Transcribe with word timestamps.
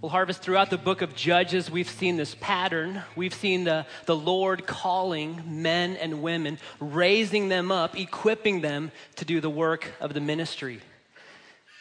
Well, 0.00 0.08
Harvest, 0.08 0.40
throughout 0.40 0.70
the 0.70 0.78
book 0.78 1.02
of 1.02 1.14
Judges, 1.14 1.70
we've 1.70 1.86
seen 1.86 2.16
this 2.16 2.34
pattern. 2.40 3.02
We've 3.16 3.34
seen 3.34 3.64
the, 3.64 3.84
the 4.06 4.16
Lord 4.16 4.66
calling 4.66 5.42
men 5.62 5.98
and 5.98 6.22
women, 6.22 6.58
raising 6.80 7.50
them 7.50 7.70
up, 7.70 7.98
equipping 7.98 8.62
them 8.62 8.92
to 9.16 9.26
do 9.26 9.42
the 9.42 9.50
work 9.50 9.92
of 10.00 10.14
the 10.14 10.20
ministry. 10.22 10.80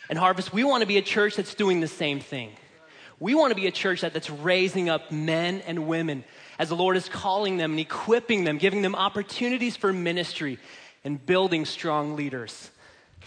And 0.10 0.20
Harvest, 0.20 0.52
we 0.52 0.66
want 0.66 0.82
to 0.82 0.86
be 0.86 0.98
a 0.98 1.02
church 1.02 1.38
that's 1.38 1.56
doing 1.56 1.80
the 1.80 1.88
same 1.88 2.20
thing. 2.20 2.52
We 3.22 3.36
want 3.36 3.52
to 3.52 3.56
be 3.56 3.68
a 3.68 3.72
church 3.72 4.02
that, 4.02 4.12
that's 4.12 4.30
raising 4.30 4.90
up 4.90 5.14
men 5.14 5.62
and 5.66 5.88
women 5.88 6.26
as 6.58 6.68
the 6.68 6.76
Lord 6.76 6.98
is 6.98 7.08
calling 7.08 7.56
them 7.56 7.72
and 7.72 7.80
equipping 7.80 8.44
them, 8.44 8.58
giving 8.58 8.82
them 8.82 8.96
opportunities 8.96 9.78
for 9.78 9.94
ministry 9.94 10.60
and 11.06 11.26
building 11.26 11.64
strong 11.64 12.18
leaders. 12.18 12.70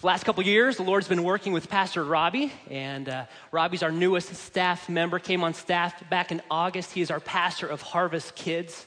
The 0.00 0.06
last 0.06 0.24
couple 0.24 0.42
years, 0.42 0.78
the 0.78 0.82
Lord's 0.82 1.06
been 1.06 1.22
working 1.22 1.52
with 1.52 1.68
Pastor 1.68 2.02
Robbie, 2.02 2.52
and 2.68 3.08
uh, 3.08 3.26
Robbie's 3.52 3.84
our 3.84 3.92
newest 3.92 4.34
staff 4.34 4.88
member, 4.88 5.20
came 5.20 5.44
on 5.44 5.54
staff 5.54 6.08
back 6.10 6.32
in 6.32 6.42
August. 6.50 6.90
He 6.90 7.02
is 7.02 7.10
our 7.10 7.20
pastor 7.20 7.68
of 7.68 7.82
Harvest 7.82 8.34
Kids. 8.34 8.86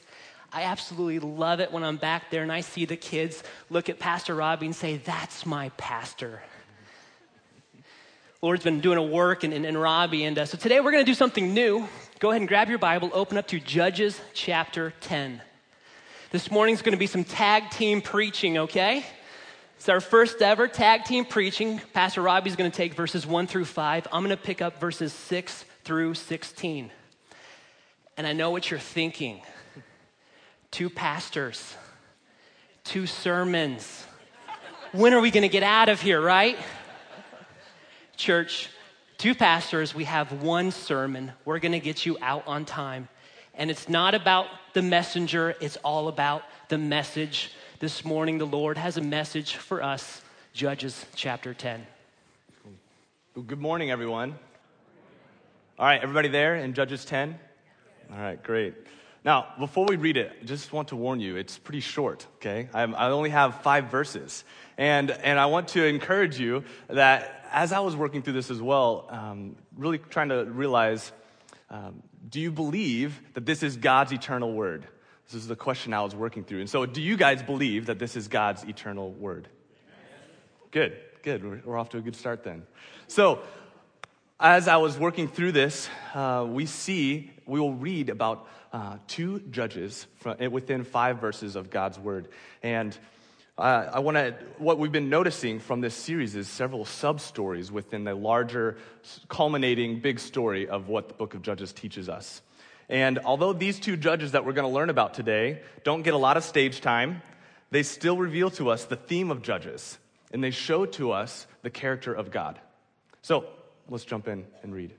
I 0.52 0.64
absolutely 0.64 1.18
love 1.18 1.60
it 1.60 1.72
when 1.72 1.84
I'm 1.84 1.96
back 1.96 2.30
there 2.30 2.42
and 2.42 2.52
I 2.52 2.60
see 2.60 2.84
the 2.84 2.96
kids 2.96 3.42
look 3.70 3.88
at 3.88 3.98
Pastor 3.98 4.34
Robbie 4.34 4.66
and 4.66 4.74
say, 4.74 4.98
That's 4.98 5.46
my 5.46 5.70
pastor. 5.70 6.42
Lord's 8.42 8.64
been 8.64 8.80
doing 8.80 8.98
a 8.98 9.02
work 9.02 9.42
in, 9.42 9.52
in, 9.52 9.64
in 9.64 9.76
Robbie, 9.78 10.24
and 10.24 10.38
uh, 10.38 10.44
so 10.44 10.58
today 10.58 10.80
we're 10.80 10.92
going 10.92 11.04
to 11.04 11.10
do 11.10 11.14
something 11.14 11.54
new. 11.54 11.88
Go 12.18 12.30
ahead 12.30 12.42
and 12.42 12.48
grab 12.48 12.68
your 12.68 12.78
Bible, 12.78 13.10
open 13.14 13.38
up 13.38 13.48
to 13.48 13.58
Judges 13.58 14.20
chapter 14.34 14.92
10. 15.00 15.40
This 16.30 16.50
morning's 16.50 16.82
going 16.82 16.92
to 16.92 16.98
be 16.98 17.06
some 17.06 17.24
tag 17.24 17.70
team 17.70 18.02
preaching, 18.02 18.58
okay? 18.58 19.04
It's 19.76 19.90
our 19.90 20.00
first 20.00 20.40
ever 20.40 20.68
tag 20.68 21.04
team 21.04 21.26
preaching. 21.26 21.80
Pastor 21.92 22.22
Robbie's 22.22 22.56
going 22.56 22.70
to 22.70 22.76
take 22.76 22.94
verses 22.94 23.26
1 23.26 23.46
through 23.46 23.66
5. 23.66 24.08
I'm 24.10 24.24
going 24.24 24.34
to 24.34 24.42
pick 24.42 24.62
up 24.62 24.80
verses 24.80 25.12
6 25.12 25.66
through 25.84 26.14
16. 26.14 26.90
And 28.16 28.26
I 28.26 28.32
know 28.32 28.50
what 28.50 28.70
you're 28.70 28.80
thinking 28.80 29.42
two 30.70 30.88
pastors, 30.88 31.76
two 32.84 33.06
sermons. 33.06 34.06
When 34.92 35.12
are 35.12 35.20
we 35.20 35.30
going 35.30 35.42
to 35.42 35.48
get 35.48 35.62
out 35.62 35.90
of 35.90 36.00
here, 36.00 36.22
right? 36.22 36.56
Church, 38.16 38.70
two 39.18 39.34
pastors, 39.34 39.94
we 39.94 40.04
have 40.04 40.42
one 40.42 40.70
sermon. 40.70 41.32
We're 41.44 41.58
going 41.58 41.72
to 41.72 41.80
get 41.80 42.06
you 42.06 42.16
out 42.22 42.44
on 42.46 42.64
time. 42.64 43.08
And 43.54 43.70
it's 43.70 43.90
not 43.90 44.14
about 44.14 44.46
the 44.72 44.82
messenger, 44.82 45.54
it's 45.60 45.76
all 45.78 46.08
about 46.08 46.42
the 46.68 46.78
message. 46.78 47.50
This 47.78 48.06
morning, 48.06 48.38
the 48.38 48.46
Lord 48.46 48.78
has 48.78 48.96
a 48.96 49.02
message 49.02 49.56
for 49.56 49.82
us, 49.82 50.22
Judges 50.54 51.04
chapter 51.14 51.52
10. 51.52 51.86
Good 53.46 53.60
morning, 53.60 53.90
everyone. 53.90 54.34
All 55.78 55.84
right, 55.84 56.00
everybody 56.00 56.28
there 56.28 56.56
in 56.56 56.72
Judges 56.72 57.04
10? 57.04 57.38
All 58.10 58.18
right, 58.18 58.42
great. 58.42 58.72
Now, 59.26 59.48
before 59.58 59.84
we 59.84 59.96
read 59.96 60.16
it, 60.16 60.32
I 60.40 60.44
just 60.46 60.72
want 60.72 60.88
to 60.88 60.96
warn 60.96 61.20
you, 61.20 61.36
it's 61.36 61.58
pretty 61.58 61.80
short, 61.80 62.26
okay? 62.36 62.70
I'm, 62.72 62.94
i 62.94 63.10
only 63.10 63.28
have 63.28 63.60
five 63.60 63.90
verses. 63.90 64.44
And, 64.78 65.10
and 65.10 65.38
I 65.38 65.44
want 65.44 65.68
to 65.68 65.84
encourage 65.84 66.40
you 66.40 66.64
that 66.88 67.46
as 67.52 67.72
I 67.72 67.80
was 67.80 67.94
working 67.94 68.22
through 68.22 68.34
this 68.34 68.50
as 68.50 68.62
well, 68.62 69.06
um, 69.10 69.54
really 69.76 69.98
trying 69.98 70.30
to 70.30 70.44
realize 70.46 71.12
um, 71.68 72.02
do 72.26 72.40
you 72.40 72.50
believe 72.50 73.20
that 73.34 73.44
this 73.44 73.62
is 73.62 73.76
God's 73.76 74.12
eternal 74.12 74.54
word? 74.54 74.86
This 75.26 75.34
is 75.42 75.48
the 75.48 75.56
question 75.56 75.92
I 75.92 76.02
was 76.02 76.14
working 76.14 76.44
through. 76.44 76.60
And 76.60 76.70
so, 76.70 76.86
do 76.86 77.02
you 77.02 77.16
guys 77.16 77.42
believe 77.42 77.86
that 77.86 77.98
this 77.98 78.14
is 78.16 78.28
God's 78.28 78.62
eternal 78.62 79.10
word? 79.12 79.48
Good, 80.70 80.96
good. 81.22 81.64
We're, 81.64 81.76
off 81.76 81.88
to 81.90 81.98
a 81.98 82.00
good 82.00 82.14
start 82.14 82.44
then. 82.44 82.62
So, 83.08 83.40
as 84.38 84.68
I 84.68 84.76
was 84.76 84.98
working 84.98 85.26
through 85.26 85.52
this, 85.52 85.88
uh, 86.14 86.46
we 86.48 86.66
see, 86.66 87.32
we 87.44 87.58
will 87.58 87.74
read 87.74 88.08
about 88.08 88.46
uh, 88.72 88.98
two 89.08 89.40
judges 89.50 90.06
from, 90.18 90.38
within 90.52 90.84
five 90.84 91.20
verses 91.20 91.56
of 91.56 91.70
God's 91.70 91.98
word. 91.98 92.28
And 92.62 92.96
uh, 93.58 93.88
I 93.94 93.98
want 94.00 94.16
to, 94.16 94.36
what 94.58 94.78
we've 94.78 94.92
been 94.92 95.08
noticing 95.08 95.58
from 95.58 95.80
this 95.80 95.94
series 95.94 96.36
is 96.36 96.46
several 96.46 96.84
sub 96.84 97.20
stories 97.20 97.72
within 97.72 98.04
the 98.04 98.14
larger, 98.14 98.76
culminating 99.28 99.98
big 100.00 100.20
story 100.20 100.68
of 100.68 100.88
what 100.88 101.08
the 101.08 101.14
book 101.14 101.34
of 101.34 101.42
Judges 101.42 101.72
teaches 101.72 102.08
us. 102.08 102.42
And 102.88 103.18
although 103.20 103.52
these 103.52 103.80
two 103.80 103.96
judges 103.96 104.32
that 104.32 104.44
we're 104.44 104.52
going 104.52 104.68
to 104.68 104.74
learn 104.74 104.90
about 104.90 105.14
today 105.14 105.60
don't 105.84 106.02
get 106.02 106.14
a 106.14 106.18
lot 106.18 106.36
of 106.36 106.44
stage 106.44 106.80
time, 106.80 107.22
they 107.70 107.82
still 107.82 108.16
reveal 108.16 108.50
to 108.50 108.70
us 108.70 108.84
the 108.84 108.96
theme 108.96 109.30
of 109.30 109.42
Judges, 109.42 109.98
and 110.32 110.42
they 110.42 110.52
show 110.52 110.86
to 110.86 111.12
us 111.12 111.46
the 111.62 111.70
character 111.70 112.14
of 112.14 112.30
God. 112.30 112.60
So 113.22 113.46
let's 113.88 114.04
jump 114.04 114.28
in 114.28 114.46
and 114.62 114.72
read. 114.72 114.94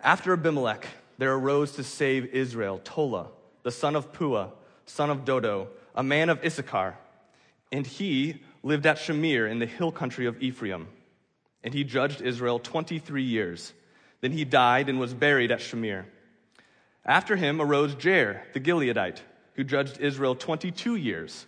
After 0.00 0.34
Abimelech, 0.34 0.86
there 1.16 1.32
arose 1.32 1.72
to 1.72 1.84
save 1.84 2.26
Israel 2.26 2.80
Tola, 2.84 3.28
the 3.62 3.70
son 3.70 3.96
of 3.96 4.12
Puah, 4.12 4.50
son 4.84 5.08
of 5.08 5.24
Dodo 5.24 5.68
a 5.94 6.02
man 6.02 6.30
of 6.30 6.44
Issachar, 6.44 6.96
and 7.70 7.86
he 7.86 8.42
lived 8.62 8.86
at 8.86 8.96
Shamir 8.96 9.50
in 9.50 9.58
the 9.58 9.66
hill 9.66 9.92
country 9.92 10.26
of 10.26 10.42
Ephraim. 10.42 10.88
And 11.64 11.72
he 11.72 11.84
judged 11.84 12.20
Israel 12.20 12.58
23 12.58 13.22
years. 13.22 13.72
Then 14.22 14.32
he 14.32 14.46
died 14.46 14.88
and 14.88 14.98
was 14.98 15.12
buried 15.12 15.50
at 15.50 15.60
Shamir. 15.60 16.06
After 17.04 17.36
him 17.36 17.60
arose 17.60 17.94
Jair, 17.94 18.40
the 18.54 18.60
Gileadite, 18.60 19.20
who 19.54 19.64
judged 19.64 20.00
Israel 20.00 20.34
22 20.34 20.96
years. 20.96 21.46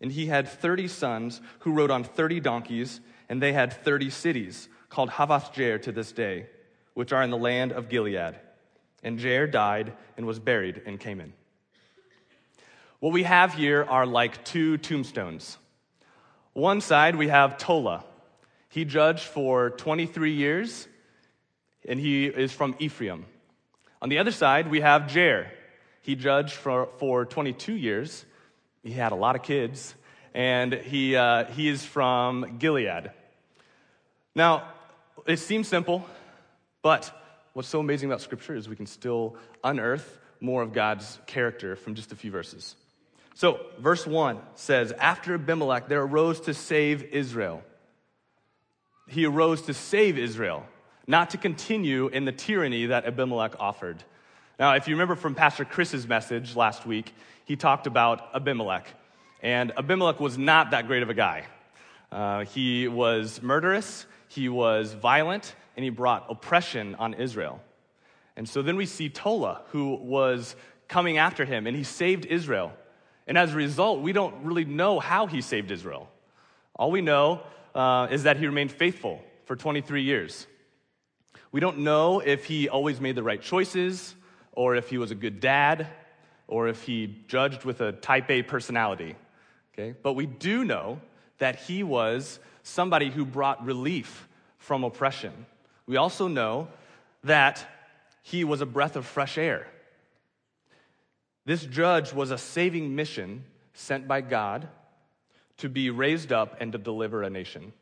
And 0.00 0.10
he 0.10 0.26
had 0.26 0.48
30 0.48 0.88
sons 0.88 1.40
who 1.60 1.72
rode 1.72 1.90
on 1.90 2.02
30 2.02 2.40
donkeys, 2.40 3.00
and 3.28 3.40
they 3.40 3.52
had 3.52 3.72
30 3.72 4.10
cities, 4.10 4.68
called 4.88 5.10
Havoth 5.10 5.52
Jair 5.52 5.80
to 5.82 5.92
this 5.92 6.10
day, 6.10 6.46
which 6.94 7.12
are 7.12 7.22
in 7.22 7.30
the 7.30 7.36
land 7.36 7.70
of 7.70 7.88
Gilead. 7.88 8.34
And 9.02 9.18
Jair 9.18 9.50
died 9.50 9.92
and 10.16 10.26
was 10.26 10.38
buried 10.38 10.82
in 10.86 10.98
Canaan. 10.98 11.34
What 12.98 13.12
we 13.12 13.22
have 13.22 13.54
here 13.54 13.84
are 13.84 14.06
like 14.06 14.44
two 14.44 14.78
tombstones. 14.78 15.58
One 16.54 16.80
side, 16.80 17.16
we 17.16 17.28
have 17.28 17.58
Tola. 17.58 18.04
He 18.68 18.84
judged 18.84 19.24
for 19.24 19.70
23 19.70 20.32
years, 20.32 20.88
and 21.86 21.98
he 21.98 22.26
is 22.26 22.52
from 22.52 22.74
Ephraim. 22.78 23.26
On 24.02 24.08
the 24.08 24.18
other 24.18 24.32
side, 24.32 24.70
we 24.70 24.80
have 24.80 25.02
Jair. 25.02 25.48
He 26.02 26.14
judged 26.14 26.52
for, 26.52 26.88
for 26.98 27.24
22 27.24 27.74
years. 27.74 28.24
He 28.82 28.92
had 28.92 29.12
a 29.12 29.14
lot 29.16 29.36
of 29.36 29.42
kids, 29.42 29.94
and 30.34 30.72
he, 30.72 31.16
uh, 31.16 31.44
he 31.44 31.68
is 31.68 31.84
from 31.84 32.58
Gilead. 32.58 33.10
Now, 34.34 34.68
it 35.26 35.38
seems 35.38 35.68
simple, 35.68 36.06
but 36.82 37.10
what's 37.52 37.68
so 37.68 37.80
amazing 37.80 38.08
about 38.10 38.22
Scripture 38.22 38.54
is 38.54 38.68
we 38.68 38.76
can 38.76 38.86
still 38.86 39.36
unearth 39.62 40.18
more 40.40 40.62
of 40.62 40.72
God's 40.72 41.18
character 41.26 41.76
from 41.76 41.94
just 41.94 42.12
a 42.12 42.16
few 42.16 42.30
verses. 42.30 42.74
So, 43.34 43.60
verse 43.78 44.06
1 44.06 44.38
says, 44.54 44.92
After 44.92 45.34
Abimelech, 45.34 45.88
there 45.88 46.02
arose 46.02 46.40
to 46.42 46.54
save 46.54 47.02
Israel. 47.02 47.62
He 49.08 49.26
arose 49.26 49.62
to 49.62 49.74
save 49.74 50.18
Israel, 50.18 50.66
not 51.06 51.30
to 51.30 51.38
continue 51.38 52.08
in 52.08 52.24
the 52.24 52.32
tyranny 52.32 52.86
that 52.86 53.06
Abimelech 53.06 53.54
offered. 53.58 54.02
Now, 54.58 54.74
if 54.74 54.88
you 54.88 54.94
remember 54.94 55.16
from 55.16 55.34
Pastor 55.34 55.64
Chris's 55.64 56.06
message 56.06 56.54
last 56.54 56.86
week, 56.86 57.14
he 57.44 57.56
talked 57.56 57.86
about 57.86 58.34
Abimelech. 58.34 58.86
And 59.42 59.72
Abimelech 59.76 60.20
was 60.20 60.36
not 60.36 60.72
that 60.72 60.86
great 60.86 61.02
of 61.02 61.10
a 61.10 61.14
guy. 61.14 61.46
Uh, 62.12 62.44
he 62.44 62.88
was 62.88 63.40
murderous, 63.42 64.06
he 64.28 64.48
was 64.48 64.92
violent, 64.92 65.54
and 65.76 65.84
he 65.84 65.90
brought 65.90 66.26
oppression 66.28 66.94
on 66.96 67.14
Israel. 67.14 67.60
And 68.36 68.48
so 68.48 68.62
then 68.62 68.76
we 68.76 68.86
see 68.86 69.08
Tola, 69.08 69.62
who 69.68 69.94
was 69.94 70.56
coming 70.88 71.18
after 71.18 71.44
him, 71.44 71.66
and 71.66 71.76
he 71.76 71.84
saved 71.84 72.26
Israel. 72.26 72.72
And 73.26 73.38
as 73.38 73.54
a 73.54 73.56
result, 73.56 74.00
we 74.00 74.12
don't 74.12 74.44
really 74.44 74.64
know 74.64 74.98
how 74.98 75.26
he 75.26 75.40
saved 75.40 75.70
Israel. 75.70 76.08
All 76.74 76.90
we 76.90 77.00
know 77.00 77.42
uh, 77.74 78.08
is 78.10 78.24
that 78.24 78.36
he 78.36 78.46
remained 78.46 78.72
faithful 78.72 79.22
for 79.44 79.56
23 79.56 80.02
years. 80.02 80.46
We 81.52 81.60
don't 81.60 81.78
know 81.78 82.20
if 82.20 82.44
he 82.44 82.68
always 82.68 83.00
made 83.00 83.16
the 83.16 83.22
right 83.22 83.40
choices, 83.40 84.14
or 84.52 84.76
if 84.76 84.88
he 84.88 84.98
was 84.98 85.10
a 85.10 85.14
good 85.14 85.40
dad, 85.40 85.86
or 86.46 86.68
if 86.68 86.82
he 86.82 87.22
judged 87.28 87.64
with 87.64 87.80
a 87.80 87.92
type 87.92 88.30
A 88.30 88.42
personality. 88.42 89.16
Okay? 89.72 89.94
But 90.02 90.14
we 90.14 90.26
do 90.26 90.64
know 90.64 91.00
that 91.38 91.56
he 91.56 91.82
was 91.82 92.38
somebody 92.62 93.10
who 93.10 93.24
brought 93.24 93.64
relief 93.64 94.28
from 94.58 94.84
oppression. 94.84 95.46
We 95.86 95.96
also 95.96 96.28
know 96.28 96.68
that 97.24 97.64
he 98.22 98.44
was 98.44 98.60
a 98.60 98.66
breath 98.66 98.96
of 98.96 99.06
fresh 99.06 99.38
air 99.38 99.66
this 101.50 101.64
judge 101.64 102.12
was 102.12 102.30
a 102.30 102.38
saving 102.38 102.94
mission 102.94 103.44
sent 103.72 104.06
by 104.06 104.20
God 104.20 104.68
to 105.56 105.68
be 105.68 105.90
raised 105.90 106.32
up 106.32 106.56
and 106.60 106.70
to 106.70 106.78
deliver 106.78 107.24
a 107.24 107.30
nation. 107.30 107.72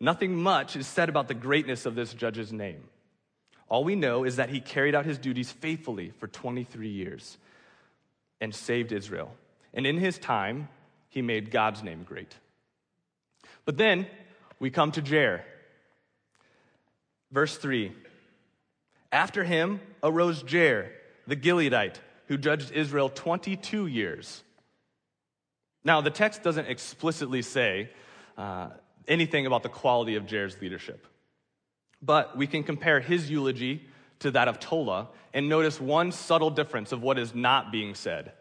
Nothing 0.00 0.36
much 0.36 0.76
is 0.76 0.86
said 0.86 1.08
about 1.08 1.28
the 1.28 1.34
greatness 1.34 1.86
of 1.86 1.94
this 1.94 2.14
judge's 2.14 2.52
name. 2.52 2.84
All 3.68 3.84
we 3.84 3.96
know 3.96 4.24
is 4.24 4.36
that 4.36 4.48
he 4.48 4.60
carried 4.60 4.94
out 4.94 5.04
his 5.04 5.18
duties 5.18 5.50
faithfully 5.50 6.12
for 6.18 6.26
23 6.26 6.88
years 6.88 7.36
and 8.40 8.54
saved 8.54 8.92
Israel. 8.92 9.34
And 9.74 9.86
in 9.86 9.98
his 9.98 10.18
time, 10.18 10.68
he 11.08 11.22
made 11.22 11.50
God's 11.50 11.82
name 11.82 12.04
great. 12.04 12.34
But 13.64 13.76
then 13.76 14.06
we 14.58 14.70
come 14.70 14.92
to 14.92 15.02
Jair. 15.02 15.42
Verse 17.30 17.56
3 17.56 17.92
After 19.12 19.44
him 19.44 19.80
arose 20.02 20.42
Jair, 20.42 20.88
the 21.26 21.36
Gileadite, 21.36 21.96
who 22.28 22.38
judged 22.38 22.72
Israel 22.72 23.08
22 23.08 23.86
years. 23.86 24.42
Now, 25.84 26.00
the 26.00 26.10
text 26.10 26.42
doesn't 26.42 26.66
explicitly 26.66 27.42
say 27.42 27.90
uh, 28.36 28.68
anything 29.08 29.46
about 29.46 29.62
the 29.62 29.68
quality 29.68 30.16
of 30.16 30.30
Jair's 30.30 30.60
leadership, 30.60 31.06
but 32.02 32.36
we 32.36 32.46
can 32.46 32.62
compare 32.62 33.00
his 33.00 33.30
eulogy 33.30 33.86
to 34.20 34.30
that 34.32 34.48
of 34.48 34.60
Tola 34.60 35.08
and 35.32 35.48
notice 35.48 35.80
one 35.80 36.12
subtle 36.12 36.50
difference 36.50 36.92
of 36.92 37.02
what 37.02 37.18
is 37.18 37.34
not 37.34 37.72
being 37.72 37.94
said. 37.94 38.32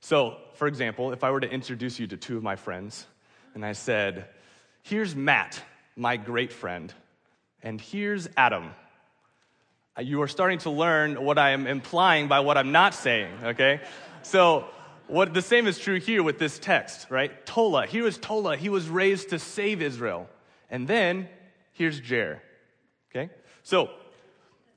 So, 0.00 0.36
for 0.54 0.66
example, 0.66 1.12
if 1.12 1.22
I 1.22 1.30
were 1.30 1.40
to 1.40 1.50
introduce 1.50 2.00
you 2.00 2.06
to 2.08 2.16
two 2.16 2.36
of 2.36 2.42
my 2.42 2.56
friends, 2.56 3.06
and 3.54 3.64
I 3.64 3.72
said, 3.72 4.26
Here's 4.82 5.14
Matt, 5.14 5.62
my 5.96 6.16
great 6.16 6.52
friend, 6.52 6.92
and 7.62 7.80
here's 7.80 8.28
Adam. 8.36 8.70
Uh, 9.96 10.02
you 10.02 10.22
are 10.22 10.28
starting 10.28 10.58
to 10.60 10.70
learn 10.70 11.22
what 11.22 11.38
I 11.38 11.50
am 11.50 11.66
implying 11.66 12.26
by 12.26 12.40
what 12.40 12.58
I'm 12.58 12.72
not 12.72 12.94
saying, 12.94 13.30
okay? 13.44 13.80
So, 14.22 14.66
what 15.12 15.34
the 15.34 15.42
same 15.42 15.66
is 15.66 15.78
true 15.78 16.00
here 16.00 16.22
with 16.22 16.38
this 16.38 16.58
text, 16.58 17.10
right? 17.10 17.44
Tola, 17.44 17.86
here 17.86 18.06
is 18.06 18.16
Tola. 18.16 18.56
He 18.56 18.70
was 18.70 18.88
raised 18.88 19.28
to 19.30 19.38
save 19.38 19.82
Israel. 19.82 20.26
And 20.70 20.88
then 20.88 21.28
here's 21.72 22.00
Jair. 22.00 22.40
Okay? 23.10 23.30
So, 23.62 23.90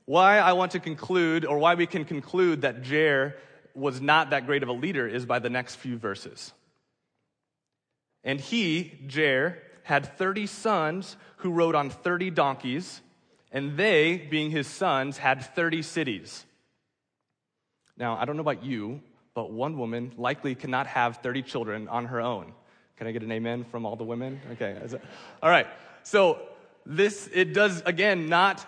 why 0.04 0.38
I 0.38 0.52
want 0.52 0.72
to 0.72 0.78
conclude, 0.78 1.46
or 1.46 1.58
why 1.58 1.74
we 1.74 1.86
can 1.86 2.04
conclude 2.04 2.60
that 2.62 2.82
Jair 2.82 3.32
was 3.74 4.02
not 4.02 4.28
that 4.30 4.44
great 4.44 4.62
of 4.62 4.68
a 4.68 4.74
leader, 4.74 5.08
is 5.08 5.24
by 5.24 5.38
the 5.38 5.48
next 5.48 5.76
few 5.76 5.96
verses. 5.96 6.52
And 8.22 8.38
he, 8.38 8.92
Jair, 9.06 9.56
had 9.84 10.18
30 10.18 10.46
sons 10.48 11.16
who 11.38 11.50
rode 11.50 11.74
on 11.74 11.88
30 11.88 12.30
donkeys, 12.30 13.00
and 13.50 13.78
they, 13.78 14.18
being 14.18 14.50
his 14.50 14.66
sons, 14.66 15.16
had 15.16 15.42
30 15.54 15.80
cities. 15.80 16.44
Now, 17.96 18.18
I 18.18 18.26
don't 18.26 18.36
know 18.36 18.42
about 18.42 18.62
you, 18.62 19.00
but 19.36 19.52
one 19.52 19.76
woman 19.76 20.12
likely 20.16 20.54
cannot 20.54 20.86
have 20.86 21.18
30 21.18 21.42
children 21.42 21.88
on 21.88 22.06
her 22.06 22.22
own. 22.22 22.54
Can 22.96 23.06
I 23.06 23.12
get 23.12 23.22
an 23.22 23.30
amen 23.30 23.64
from 23.64 23.84
all 23.84 23.94
the 23.94 24.02
women? 24.02 24.40
Okay. 24.52 24.80
All 25.42 25.50
right. 25.50 25.66
So, 26.04 26.40
this, 26.86 27.28
it 27.34 27.52
does, 27.52 27.82
again, 27.84 28.30
not 28.30 28.66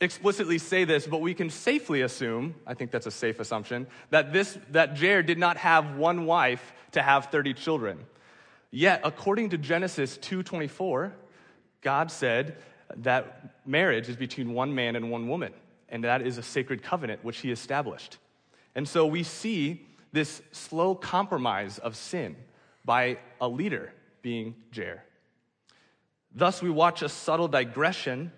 explicitly 0.00 0.56
say 0.56 0.84
this, 0.84 1.06
but 1.06 1.20
we 1.20 1.34
can 1.34 1.50
safely 1.50 2.00
assume, 2.00 2.54
I 2.66 2.72
think 2.72 2.90
that's 2.90 3.06
a 3.06 3.10
safe 3.10 3.38
assumption, 3.38 3.86
that 4.08 4.32
this 4.32 4.58
that 4.70 4.94
Jair 4.94 5.24
did 5.26 5.38
not 5.38 5.58
have 5.58 5.96
one 5.96 6.24
wife 6.24 6.72
to 6.92 7.02
have 7.02 7.26
30 7.26 7.52
children. 7.52 7.98
Yet, 8.70 9.02
according 9.04 9.50
to 9.50 9.58
Genesis 9.58 10.16
2:24, 10.18 11.12
God 11.82 12.10
said 12.10 12.56
that 12.96 13.66
marriage 13.66 14.08
is 14.08 14.16
between 14.16 14.54
one 14.54 14.74
man 14.74 14.96
and 14.96 15.10
one 15.10 15.28
woman, 15.28 15.52
and 15.90 16.02
that 16.04 16.22
is 16.22 16.38
a 16.38 16.42
sacred 16.42 16.82
covenant 16.82 17.22
which 17.22 17.40
he 17.40 17.50
established. 17.50 18.16
And 18.74 18.88
so 18.88 19.06
we 19.06 19.22
see 19.22 19.86
this 20.12 20.42
slow 20.52 20.94
compromise 20.94 21.78
of 21.78 21.96
sin 21.96 22.36
by 22.84 23.18
a 23.40 23.48
leader 23.48 23.92
being 24.22 24.54
Jair. 24.72 25.00
Thus, 26.34 26.62
we 26.62 26.70
watch 26.70 27.02
a 27.02 27.08
subtle 27.08 27.48
digression 27.48 28.32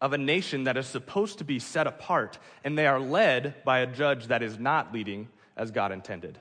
of 0.00 0.12
a 0.12 0.18
nation 0.18 0.64
that 0.64 0.76
is 0.76 0.86
supposed 0.86 1.38
to 1.38 1.44
be 1.44 1.58
set 1.58 1.86
apart, 1.86 2.38
and 2.64 2.78
they 2.78 2.86
are 2.86 3.00
led 3.00 3.62
by 3.64 3.80
a 3.80 3.86
judge 3.86 4.28
that 4.28 4.42
is 4.42 4.58
not 4.58 4.92
leading 4.92 5.28
as 5.56 5.70
God 5.70 5.92
intended. 5.92 6.40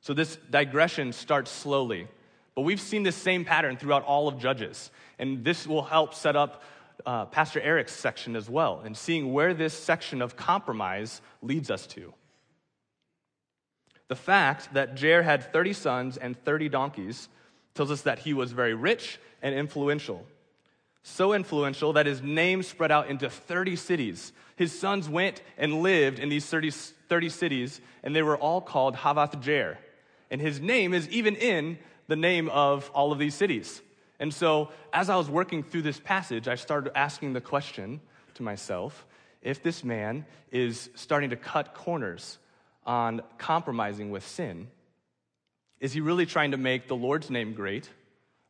So 0.00 0.12
this 0.12 0.36
digression 0.50 1.12
starts 1.12 1.50
slowly, 1.50 2.08
but 2.54 2.62
we've 2.62 2.80
seen 2.80 3.02
this 3.04 3.16
same 3.16 3.44
pattern 3.44 3.76
throughout 3.76 4.04
all 4.04 4.28
of 4.28 4.38
Judges, 4.38 4.90
and 5.18 5.44
this 5.44 5.66
will 5.66 5.82
help 5.82 6.14
set 6.14 6.36
up 6.36 6.62
uh, 7.06 7.26
Pastor 7.26 7.60
Eric's 7.60 7.94
section 7.94 8.36
as 8.36 8.48
well, 8.48 8.82
and 8.84 8.96
seeing 8.96 9.32
where 9.32 9.54
this 9.54 9.74
section 9.74 10.22
of 10.22 10.36
compromise 10.36 11.20
leads 11.42 11.70
us 11.70 11.86
to. 11.88 12.12
The 14.08 14.16
fact 14.16 14.74
that 14.74 14.96
Jair 14.96 15.22
had 15.22 15.52
30 15.52 15.72
sons 15.72 16.16
and 16.16 16.36
30 16.44 16.68
donkeys 16.68 17.28
tells 17.74 17.90
us 17.90 18.02
that 18.02 18.18
he 18.18 18.34
was 18.34 18.52
very 18.52 18.74
rich 18.74 19.20
and 19.40 19.54
influential. 19.54 20.26
So 21.02 21.32
influential 21.32 21.92
that 21.94 22.06
his 22.06 22.20
name 22.22 22.62
spread 22.62 22.90
out 22.90 23.08
into 23.08 23.30
30 23.30 23.76
cities. 23.76 24.32
His 24.56 24.78
sons 24.78 25.08
went 25.08 25.42
and 25.56 25.82
lived 25.82 26.18
in 26.18 26.28
these 26.28 26.44
30, 26.46 26.70
30 26.70 27.28
cities, 27.28 27.80
and 28.02 28.14
they 28.14 28.22
were 28.22 28.36
all 28.36 28.60
called 28.60 28.96
Havath 28.96 29.40
Jair. 29.42 29.76
And 30.30 30.40
his 30.40 30.60
name 30.60 30.92
is 30.92 31.08
even 31.08 31.36
in 31.36 31.78
the 32.08 32.16
name 32.16 32.48
of 32.48 32.90
all 32.92 33.12
of 33.12 33.18
these 33.18 33.34
cities. 33.34 33.80
And 34.20 34.32
so, 34.32 34.68
as 34.92 35.08
I 35.08 35.16
was 35.16 35.30
working 35.30 35.62
through 35.62 35.82
this 35.82 35.98
passage, 35.98 36.46
I 36.46 36.54
started 36.54 36.96
asking 36.96 37.32
the 37.32 37.40
question 37.40 38.00
to 38.34 38.42
myself 38.42 39.06
if 39.42 39.62
this 39.62 39.82
man 39.82 40.26
is 40.52 40.90
starting 40.94 41.30
to 41.30 41.36
cut 41.36 41.74
corners 41.74 42.38
on 42.84 43.22
compromising 43.38 44.10
with 44.10 44.26
sin, 44.26 44.68
is 45.80 45.94
he 45.94 46.02
really 46.02 46.26
trying 46.26 46.50
to 46.50 46.58
make 46.58 46.86
the 46.86 46.96
Lord's 46.96 47.30
name 47.30 47.54
great? 47.54 47.88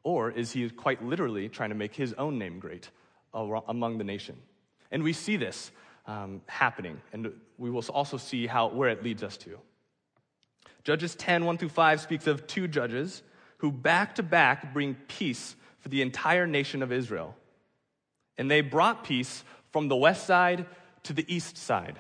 Or 0.02 0.30
is 0.30 0.50
he 0.50 0.68
quite 0.70 1.04
literally 1.04 1.48
trying 1.48 1.68
to 1.68 1.76
make 1.76 1.94
his 1.94 2.12
own 2.14 2.38
name 2.38 2.58
great 2.58 2.90
among 3.32 3.98
the 3.98 4.04
nation? 4.04 4.36
And 4.90 5.04
we 5.04 5.12
see 5.12 5.36
this 5.36 5.70
um, 6.06 6.40
happening, 6.46 7.00
and 7.12 7.32
we 7.58 7.70
will 7.70 7.84
also 7.90 8.16
see 8.16 8.48
how, 8.48 8.68
where 8.68 8.88
it 8.88 9.04
leads 9.04 9.22
us 9.22 9.36
to. 9.38 9.58
Judges 10.82 11.14
10, 11.14 11.44
1 11.44 11.58
through 11.58 11.68
5 11.68 12.00
speaks 12.00 12.26
of 12.26 12.46
two 12.48 12.66
judges 12.66 13.22
who 13.58 13.70
back 13.70 14.16
to 14.16 14.22
back 14.22 14.72
bring 14.72 14.96
peace 15.06 15.54
for 15.80 15.88
the 15.88 16.02
entire 16.02 16.46
nation 16.46 16.82
of 16.82 16.92
Israel. 16.92 17.34
And 18.38 18.50
they 18.50 18.60
brought 18.60 19.04
peace 19.04 19.44
from 19.70 19.88
the 19.88 19.96
west 19.96 20.26
side 20.26 20.66
to 21.04 21.12
the 21.12 21.24
east 21.32 21.56
side 21.56 21.98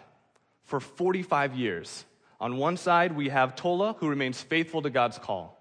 for 0.64 0.80
45 0.80 1.54
years. 1.54 2.04
On 2.40 2.56
one 2.56 2.76
side, 2.76 3.16
we 3.16 3.28
have 3.28 3.56
Tola, 3.56 3.94
who 3.98 4.08
remains 4.08 4.40
faithful 4.40 4.82
to 4.82 4.90
God's 4.90 5.18
call. 5.18 5.58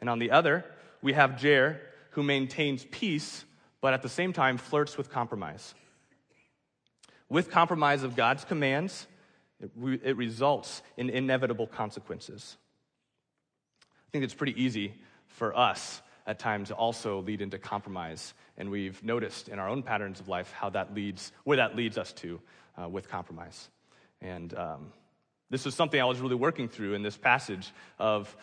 And 0.00 0.08
on 0.08 0.18
the 0.18 0.30
other, 0.30 0.64
we 1.02 1.12
have 1.14 1.32
Jair, 1.32 1.78
who 2.10 2.22
maintains 2.22 2.84
peace, 2.90 3.44
but 3.80 3.94
at 3.94 4.02
the 4.02 4.08
same 4.08 4.32
time 4.32 4.58
flirts 4.58 4.96
with 4.96 5.10
compromise. 5.10 5.74
With 7.28 7.50
compromise 7.50 8.02
of 8.02 8.16
God's 8.16 8.44
commands, 8.44 9.06
it, 9.60 9.70
re- 9.76 10.00
it 10.02 10.16
results 10.16 10.82
in 10.96 11.10
inevitable 11.10 11.66
consequences. 11.66 12.56
I 13.82 14.10
think 14.12 14.24
it's 14.24 14.34
pretty 14.34 14.60
easy 14.60 14.94
for 15.28 15.56
us 15.56 16.02
at 16.30 16.38
times 16.38 16.70
also 16.70 17.22
lead 17.22 17.42
into 17.42 17.58
compromise. 17.58 18.34
And 18.56 18.70
we've 18.70 19.02
noticed 19.02 19.48
in 19.48 19.58
our 19.58 19.68
own 19.68 19.82
patterns 19.82 20.20
of 20.20 20.28
life 20.28 20.52
how 20.52 20.70
that 20.70 20.94
leads, 20.94 21.32
where 21.42 21.56
that 21.56 21.74
leads 21.74 21.98
us 21.98 22.12
to 22.14 22.40
uh, 22.80 22.88
with 22.88 23.08
compromise. 23.08 23.68
And 24.22 24.56
um, 24.56 24.92
this 25.50 25.64
was 25.64 25.74
something 25.74 26.00
I 26.00 26.04
was 26.04 26.20
really 26.20 26.36
working 26.36 26.68
through 26.68 26.94
in 26.94 27.02
this 27.02 27.16
passage 27.16 27.72
of 27.98 28.34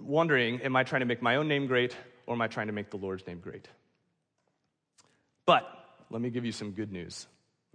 wondering 0.00 0.62
am 0.62 0.74
I 0.74 0.84
trying 0.84 1.00
to 1.00 1.06
make 1.06 1.20
my 1.20 1.36
own 1.36 1.48
name 1.48 1.66
great 1.66 1.94
or 2.26 2.34
am 2.34 2.40
I 2.40 2.48
trying 2.48 2.68
to 2.68 2.72
make 2.72 2.88
the 2.88 2.96
Lord's 2.96 3.26
name 3.26 3.40
great? 3.40 3.68
But 5.44 5.64
let 6.08 6.22
me 6.22 6.30
give 6.30 6.46
you 6.46 6.52
some 6.52 6.70
good 6.70 6.90
news, 6.90 7.26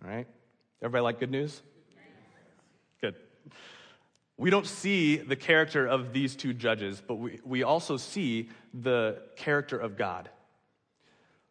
all 0.04 0.10
right? 0.10 0.28
Everybody 0.82 1.04
like 1.04 1.20
good 1.20 1.32
news? 1.32 1.62
Good. 3.02 3.16
We 4.42 4.50
don't 4.50 4.66
see 4.66 5.18
the 5.18 5.36
character 5.36 5.86
of 5.86 6.14
these 6.14 6.36
two 6.36 6.52
judges, 6.52 7.00
but 7.06 7.14
we, 7.14 7.40
we 7.46 7.62
also 7.62 7.98
see 7.98 8.50
the 8.74 9.22
character 9.36 9.78
of 9.78 9.98
God. 9.98 10.32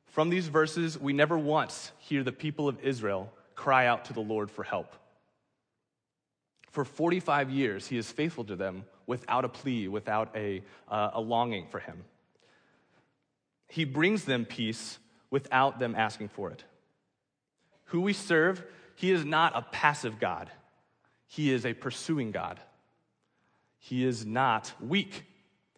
From 0.06 0.28
these 0.28 0.48
verses, 0.48 0.98
we 0.98 1.12
never 1.12 1.38
once 1.38 1.92
hear 1.98 2.24
the 2.24 2.32
people 2.32 2.66
of 2.66 2.80
Israel 2.80 3.32
cry 3.54 3.86
out 3.86 4.06
to 4.06 4.12
the 4.12 4.20
Lord 4.20 4.50
for 4.50 4.64
help. 4.64 4.92
For 6.72 6.84
45 6.84 7.48
years, 7.50 7.86
he 7.86 7.96
is 7.96 8.10
faithful 8.10 8.42
to 8.46 8.56
them 8.56 8.84
without 9.06 9.44
a 9.44 9.48
plea, 9.48 9.86
without 9.86 10.34
a, 10.34 10.60
uh, 10.88 11.10
a 11.12 11.20
longing 11.20 11.68
for 11.70 11.78
him. 11.78 12.02
He 13.68 13.84
brings 13.84 14.24
them 14.24 14.44
peace 14.44 14.98
without 15.30 15.78
them 15.78 15.94
asking 15.94 16.30
for 16.30 16.50
it. 16.50 16.64
Who 17.84 18.00
we 18.00 18.14
serve, 18.14 18.64
he 18.96 19.12
is 19.12 19.24
not 19.24 19.52
a 19.54 19.62
passive 19.62 20.18
God, 20.18 20.50
he 21.28 21.52
is 21.52 21.64
a 21.64 21.72
pursuing 21.72 22.32
God. 22.32 22.58
He 23.80 24.04
is 24.04 24.24
not 24.24 24.72
weak. 24.80 25.24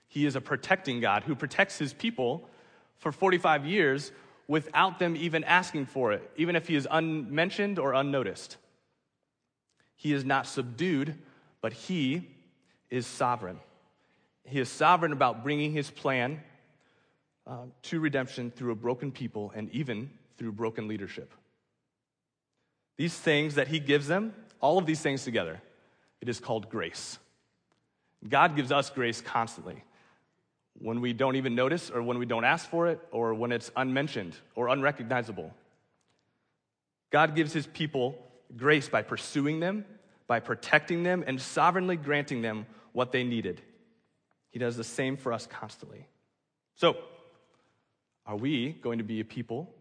He 0.09 0.27
is 0.27 0.37
a 0.37 0.41
protecting 0.41 1.01
God 1.01 1.23
who 1.23 1.35
protects 1.35 1.79
his 1.79 1.95
people 1.95 2.49
for 2.99 3.13
45 3.13 3.65
years 3.65 4.13
without 4.49 4.99
them 4.99 5.17
even 5.17 5.45
asking 5.45 5.87
for 5.87 6.13
it, 6.13 6.29
even 6.37 6.57
if 6.57 6.69
he 6.69 6.75
is 6.75 6.87
unmentioned 6.91 7.79
or 7.79 7.95
unnoticed. 7.95 8.57
He 9.97 10.13
is 10.13 10.25
not 10.25 10.47
subdued, 10.47 11.17
but 11.61 11.73
he 11.73 12.29
is 12.91 13.07
sovereign. 13.07 13.61
He 14.45 14.59
is 14.59 14.69
sovereign 14.69 15.13
about 15.13 15.45
bringing 15.45 15.73
his 15.73 15.91
plan 15.91 16.43
uh, 17.47 17.67
to 17.83 18.01
redemption 18.01 18.51
through 18.51 18.73
a 18.73 18.77
broken 18.77 19.13
people 19.13 19.53
and 19.55 19.71
even 19.71 20.11
through 20.37 20.53
broken 20.53 20.89
leadership. 20.89 21.33
These 22.99 23.15
things 23.15 23.55
that 23.55 23.69
he 23.69 23.79
gives 23.79 24.09
them, 24.09 24.35
all 24.61 24.77
of 24.77 24.87
these 24.87 25.01
things 25.01 25.25
together, 25.25 25.63
it 26.21 26.29
is 26.29 26.41
called 26.41 26.69
grace. 26.69 27.19
God 28.29 28.57
gives 28.57 28.71
us 28.71 28.91
grace 28.91 29.21
constantly 29.21 29.83
when 30.79 31.01
we 31.01 31.13
don't 31.13 31.37
even 31.37 31.55
notice 31.55 31.91
or 31.91 32.03
when 32.03 32.19
we 32.19 32.27
don't 32.27 32.45
ask 32.45 32.69
for 32.69 32.89
it 32.89 33.01
or 33.11 33.35
when 33.35 33.53
it's 33.53 33.71
unmentioned 33.77 34.37
or 34.55 34.69
unrecognizable. 34.69 35.53
God 37.11 37.35
gives 37.35 37.53
his 37.53 37.67
people 37.67 38.19
grace 38.57 38.89
by 38.89 39.03
pursuing 39.03 39.61
them, 39.61 39.85
by 40.27 40.41
protecting 40.41 41.03
them, 41.03 41.25
and 41.27 41.41
sovereignly 41.41 41.97
granting 41.97 42.43
them 42.43 42.67
what 42.93 43.13
they 43.13 43.25
needed. 43.25 43.61
He 44.51 44.59
does 44.59 44.77
the 44.77 44.85
same 44.85 45.17
for 45.17 45.33
us 45.33 45.47
constantly. 45.47 46.07
So, 46.75 46.97
are 48.25 48.37
we 48.37 48.71
going 48.71 48.99
to 48.99 49.05
be 49.05 49.21
a 49.21 49.25
people 49.25 49.75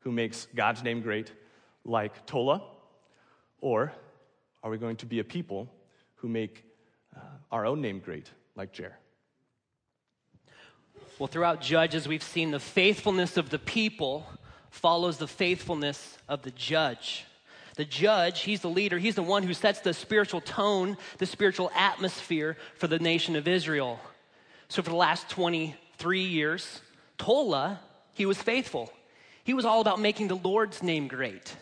who 0.00 0.12
makes 0.12 0.46
God's 0.54 0.82
name 0.82 1.00
great 1.00 1.32
like 1.84 2.24
Tola? 2.26 2.62
Or 3.60 3.92
are 4.62 4.70
we 4.70 4.78
going 4.78 4.96
to 4.96 5.06
be 5.06 5.18
a 5.18 5.24
people 5.24 5.68
who 6.16 6.28
make 6.28 6.64
our 7.50 7.66
own 7.66 7.80
name 7.80 8.00
great 8.00 8.30
like 8.56 8.72
Jair? 8.72 8.92
Well, 11.18 11.26
throughout 11.26 11.60
Judges, 11.60 12.08
we've 12.08 12.22
seen 12.22 12.50
the 12.50 12.60
faithfulness 12.60 13.36
of 13.36 13.50
the 13.50 13.58
people 13.58 14.26
follows 14.70 15.18
the 15.18 15.28
faithfulness 15.28 16.16
of 16.28 16.42
the 16.42 16.50
judge. 16.52 17.24
The 17.76 17.84
judge, 17.84 18.40
he's 18.40 18.60
the 18.60 18.70
leader, 18.70 18.98
he's 18.98 19.14
the 19.14 19.22
one 19.22 19.42
who 19.42 19.54
sets 19.54 19.80
the 19.80 19.92
spiritual 19.92 20.40
tone, 20.40 20.96
the 21.18 21.26
spiritual 21.26 21.70
atmosphere 21.74 22.56
for 22.76 22.86
the 22.86 22.98
nation 22.98 23.36
of 23.36 23.46
Israel. 23.46 24.00
So, 24.68 24.82
for 24.82 24.90
the 24.90 24.96
last 24.96 25.28
23 25.28 26.22
years, 26.22 26.80
Tola, 27.18 27.80
he 28.14 28.26
was 28.26 28.40
faithful. 28.40 28.92
He 29.44 29.54
was 29.54 29.64
all 29.64 29.80
about 29.80 30.00
making 30.00 30.28
the 30.28 30.36
Lord's 30.36 30.82
name 30.82 31.08
great. 31.08 31.56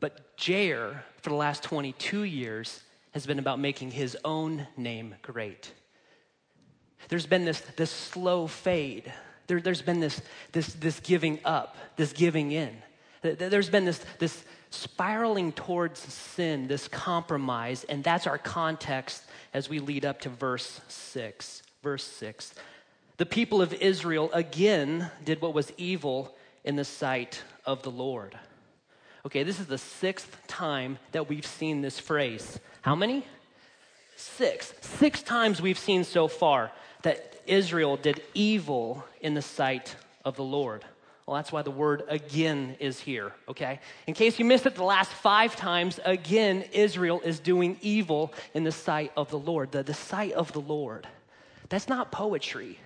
But 0.00 0.36
Jair, 0.36 0.98
for 1.22 1.30
the 1.30 1.36
last 1.36 1.62
22 1.62 2.22
years, 2.22 2.82
has 3.14 3.26
been 3.26 3.38
about 3.38 3.60
making 3.60 3.92
his 3.92 4.16
own 4.24 4.66
name 4.76 5.14
great. 5.22 5.72
There's 7.08 7.26
been 7.26 7.44
this, 7.44 7.60
this 7.76 7.90
slow 7.90 8.46
fade. 8.46 9.12
There, 9.46 9.60
has 9.64 9.82
been 9.82 10.00
this, 10.00 10.20
this, 10.52 10.74
this 10.74 11.00
giving 11.00 11.38
up, 11.44 11.76
this 11.96 12.12
giving 12.12 12.50
in. 12.52 12.76
There's 13.22 13.70
been 13.70 13.84
this, 13.84 14.04
this 14.18 14.44
spiraling 14.70 15.52
towards 15.52 16.00
sin, 16.00 16.66
this 16.66 16.88
compromise, 16.88 17.84
and 17.84 18.02
that's 18.02 18.26
our 18.26 18.38
context 18.38 19.24
as 19.54 19.68
we 19.68 19.78
lead 19.78 20.04
up 20.04 20.20
to 20.22 20.28
verse 20.28 20.80
6. 20.88 21.62
Verse 21.82 22.04
6. 22.04 22.54
The 23.16 23.26
people 23.26 23.62
of 23.62 23.72
Israel 23.74 24.28
again 24.32 25.10
did 25.24 25.40
what 25.40 25.54
was 25.54 25.72
evil 25.76 26.36
in 26.64 26.74
the 26.76 26.84
sight 26.84 27.42
of 27.64 27.82
the 27.82 27.90
Lord. 27.90 28.36
Okay, 29.26 29.42
this 29.42 29.58
is 29.58 29.66
the 29.66 29.78
sixth 29.78 30.36
time 30.46 30.98
that 31.12 31.28
we've 31.28 31.46
seen 31.46 31.80
this 31.80 31.98
phrase. 31.98 32.60
How 32.82 32.94
many? 32.94 33.24
Six. 34.16 34.74
Six 34.82 35.22
times 35.22 35.62
we've 35.62 35.78
seen 35.78 36.04
so 36.04 36.28
far 36.28 36.70
that 37.02 37.34
Israel 37.46 37.96
did 37.96 38.22
evil 38.34 39.04
in 39.22 39.32
the 39.32 39.42
sight 39.42 39.96
of 40.26 40.36
the 40.36 40.44
Lord. 40.44 40.84
Well, 41.26 41.36
that's 41.36 41.50
why 41.50 41.62
the 41.62 41.70
word 41.70 42.02
again 42.08 42.76
is 42.80 43.00
here, 43.00 43.32
okay? 43.48 43.80
In 44.06 44.12
case 44.12 44.38
you 44.38 44.44
missed 44.44 44.66
it 44.66 44.74
the 44.74 44.84
last 44.84 45.10
five 45.10 45.56
times, 45.56 45.98
again, 46.04 46.66
Israel 46.72 47.22
is 47.24 47.40
doing 47.40 47.78
evil 47.80 48.30
in 48.52 48.62
the 48.62 48.72
sight 48.72 49.10
of 49.16 49.30
the 49.30 49.38
Lord. 49.38 49.72
The, 49.72 49.82
the 49.82 49.94
sight 49.94 50.32
of 50.32 50.52
the 50.52 50.60
Lord. 50.60 51.06
That's 51.70 51.88
not 51.88 52.12
poetry. 52.12 52.78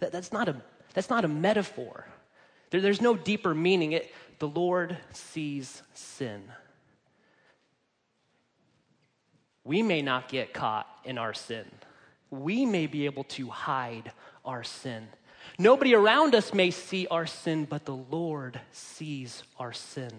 That, 0.00 0.10
that's, 0.10 0.32
not 0.32 0.48
a, 0.48 0.56
that's 0.94 1.10
not 1.10 1.26
a 1.26 1.28
metaphor. 1.28 2.06
There, 2.70 2.80
there's 2.80 3.02
no 3.02 3.14
deeper 3.14 3.54
meaning. 3.54 3.92
It, 3.92 4.10
the 4.38 4.48
Lord 4.48 4.96
sees 5.12 5.82
sin. 5.94 6.42
We 9.64 9.82
may 9.82 10.02
not 10.02 10.28
get 10.28 10.52
caught 10.52 10.86
in 11.04 11.18
our 11.18 11.34
sin 11.34 11.66
we 12.30 12.66
may 12.66 12.86
be 12.86 13.06
able 13.06 13.24
to 13.24 13.48
hide 13.48 14.12
our 14.44 14.64
sin. 14.64 15.08
Nobody 15.58 15.94
around 15.94 16.34
us 16.34 16.52
may 16.52 16.70
see 16.70 17.06
our 17.06 17.26
sin, 17.26 17.64
but 17.64 17.84
the 17.84 17.96
Lord 17.96 18.60
sees 18.72 19.42
our 19.58 19.72
sin. 19.72 20.10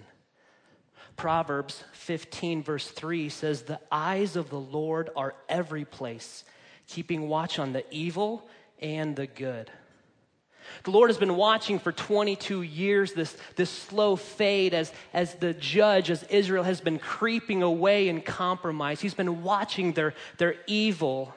Proverbs 1.15 1.83
15, 1.93 2.63
verse 2.63 2.87
3 2.87 3.29
says, 3.29 3.63
The 3.63 3.79
eyes 3.91 4.35
of 4.35 4.49
the 4.49 4.59
Lord 4.59 5.09
are 5.15 5.35
every 5.49 5.83
place, 5.83 6.43
keeping 6.87 7.27
watch 7.27 7.59
on 7.59 7.73
the 7.73 7.83
evil 7.91 8.47
and 8.79 9.15
the 9.15 9.27
good. 9.27 9.71
The 10.83 10.91
Lord 10.91 11.09
has 11.09 11.17
been 11.17 11.35
watching 11.35 11.79
for 11.79 11.91
22 11.91 12.61
years 12.61 13.13
this, 13.13 13.35
this 13.55 13.69
slow 13.69 14.15
fade 14.15 14.73
as, 14.73 14.91
as 15.13 15.35
the 15.35 15.53
judge, 15.53 16.09
as 16.09 16.23
Israel 16.23 16.63
has 16.63 16.81
been 16.81 16.99
creeping 16.99 17.63
away 17.63 18.09
in 18.09 18.21
compromise. 18.21 19.01
He's 19.01 19.13
been 19.13 19.43
watching 19.43 19.93
their, 19.93 20.13
their 20.37 20.55
evil 20.67 21.33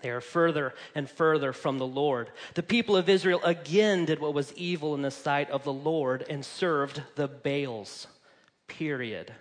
they 0.00 0.10
are 0.10 0.20
further 0.20 0.74
and 0.94 1.10
further 1.10 1.52
from 1.52 1.78
the 1.78 1.86
Lord. 1.86 2.30
The 2.54 2.62
people 2.62 2.96
of 2.96 3.08
Israel 3.08 3.40
again 3.42 4.04
did 4.04 4.20
what 4.20 4.34
was 4.34 4.52
evil 4.54 4.94
in 4.94 5.02
the 5.02 5.10
sight 5.10 5.50
of 5.50 5.64
the 5.64 5.72
Lord 5.72 6.24
and 6.28 6.44
served 6.44 7.02
the 7.16 7.26
Baals. 7.26 8.06
Period. 8.68 9.32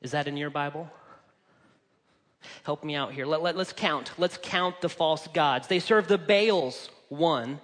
Is 0.00 0.12
that 0.12 0.28
in 0.28 0.36
your 0.36 0.50
Bible? 0.50 0.90
Help 2.64 2.84
me 2.84 2.94
out 2.94 3.12
here. 3.12 3.26
Let, 3.26 3.42
let, 3.42 3.56
let's 3.56 3.72
count. 3.72 4.12
Let's 4.18 4.38
count 4.40 4.80
the 4.80 4.88
false 4.88 5.26
gods. 5.28 5.68
They 5.68 5.78
served 5.78 6.08
the 6.08 6.18
Baals, 6.18 6.88
one, 7.12 7.60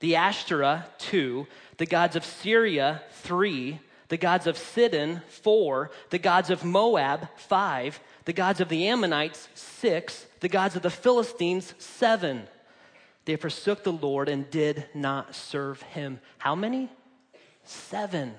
the 0.00 0.16
Ashtoreth, 0.16 0.88
two, 0.98 1.46
the 1.76 1.86
gods 1.86 2.16
of 2.16 2.24
Syria, 2.24 3.02
three, 3.10 3.80
the 4.08 4.16
gods 4.16 4.46
of 4.46 4.58
Sidon, 4.58 5.22
four, 5.28 5.90
the 6.10 6.18
gods 6.18 6.50
of 6.50 6.64
Moab, 6.64 7.28
five, 7.36 8.00
the 8.24 8.32
gods 8.32 8.60
of 8.60 8.68
the 8.68 8.88
Ammonites, 8.88 9.48
six, 9.54 10.26
the 10.40 10.48
gods 10.48 10.76
of 10.76 10.82
the 10.82 10.90
Philistines, 10.90 11.74
seven. 11.78 12.46
They 13.24 13.36
forsook 13.36 13.84
the 13.84 13.92
Lord 13.92 14.28
and 14.28 14.50
did 14.50 14.86
not 14.94 15.34
serve 15.34 15.80
him. 15.82 16.20
How 16.38 16.54
many? 16.54 16.90
Seven. 17.64 18.34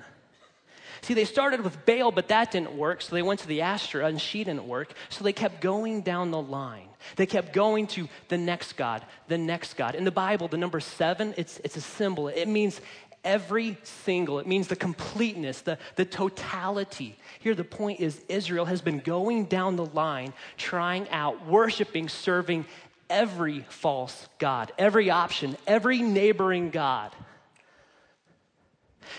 See, 1.03 1.13
they 1.13 1.25
started 1.25 1.62
with 1.62 1.86
Baal, 1.86 2.12
but 2.12 2.29
that 2.29 2.51
didn't 2.51 2.77
work, 2.77 3.01
so 3.01 3.13
they 3.13 3.22
went 3.22 3.41
to 3.41 3.48
the 3.48 3.62
Asherah, 3.62 4.05
and 4.05 4.22
she 4.22 4.45
didn't 4.45 4.65
work. 4.65 4.93
So 5.10 5.25
they 5.25 5.33
kept 5.33 5.60
going 5.60 6.01
down 6.01 6.31
the 6.31 6.41
line. 6.41 6.88
They 7.17 7.25
kept 7.25 7.51
going 7.51 7.88
to 7.88 8.07
the 8.29 8.38
next 8.38 8.77
God, 8.77 9.03
the 9.27 9.38
next 9.38 9.75
God. 9.75 9.95
In 9.95 10.05
the 10.05 10.12
Bible, 10.12 10.48
the 10.48 10.55
number 10.55 10.79
seven, 10.79 11.33
it's, 11.36 11.60
it's 11.65 11.75
a 11.75 11.81
symbol. 11.81 12.29
It 12.29 12.48
means 12.48 12.79
every 13.25 13.77
single, 13.83 14.39
it 14.39 14.48
means 14.48 14.69
the 14.69 14.77
completeness, 14.77 15.60
the, 15.60 15.77
the 15.98 16.05
totality. 16.05 17.17
Here, 17.39 17.53
the 17.53 17.65
point 17.65 18.00
is 18.00 18.24
Israel 18.29 18.63
has 18.63 18.81
been 18.81 19.00
going 19.00 19.45
down 19.45 19.75
the 19.75 19.86
line, 19.88 20.31
trying 20.55 21.10
out, 21.10 21.45
worshiping, 21.45 22.07
serving 22.07 22.65
every 23.10 23.65
false 23.67 24.29
God, 24.39 24.72
every 24.77 25.10
option, 25.10 25.57
every 25.67 26.01
neighboring 26.01 26.69
God. 26.69 27.12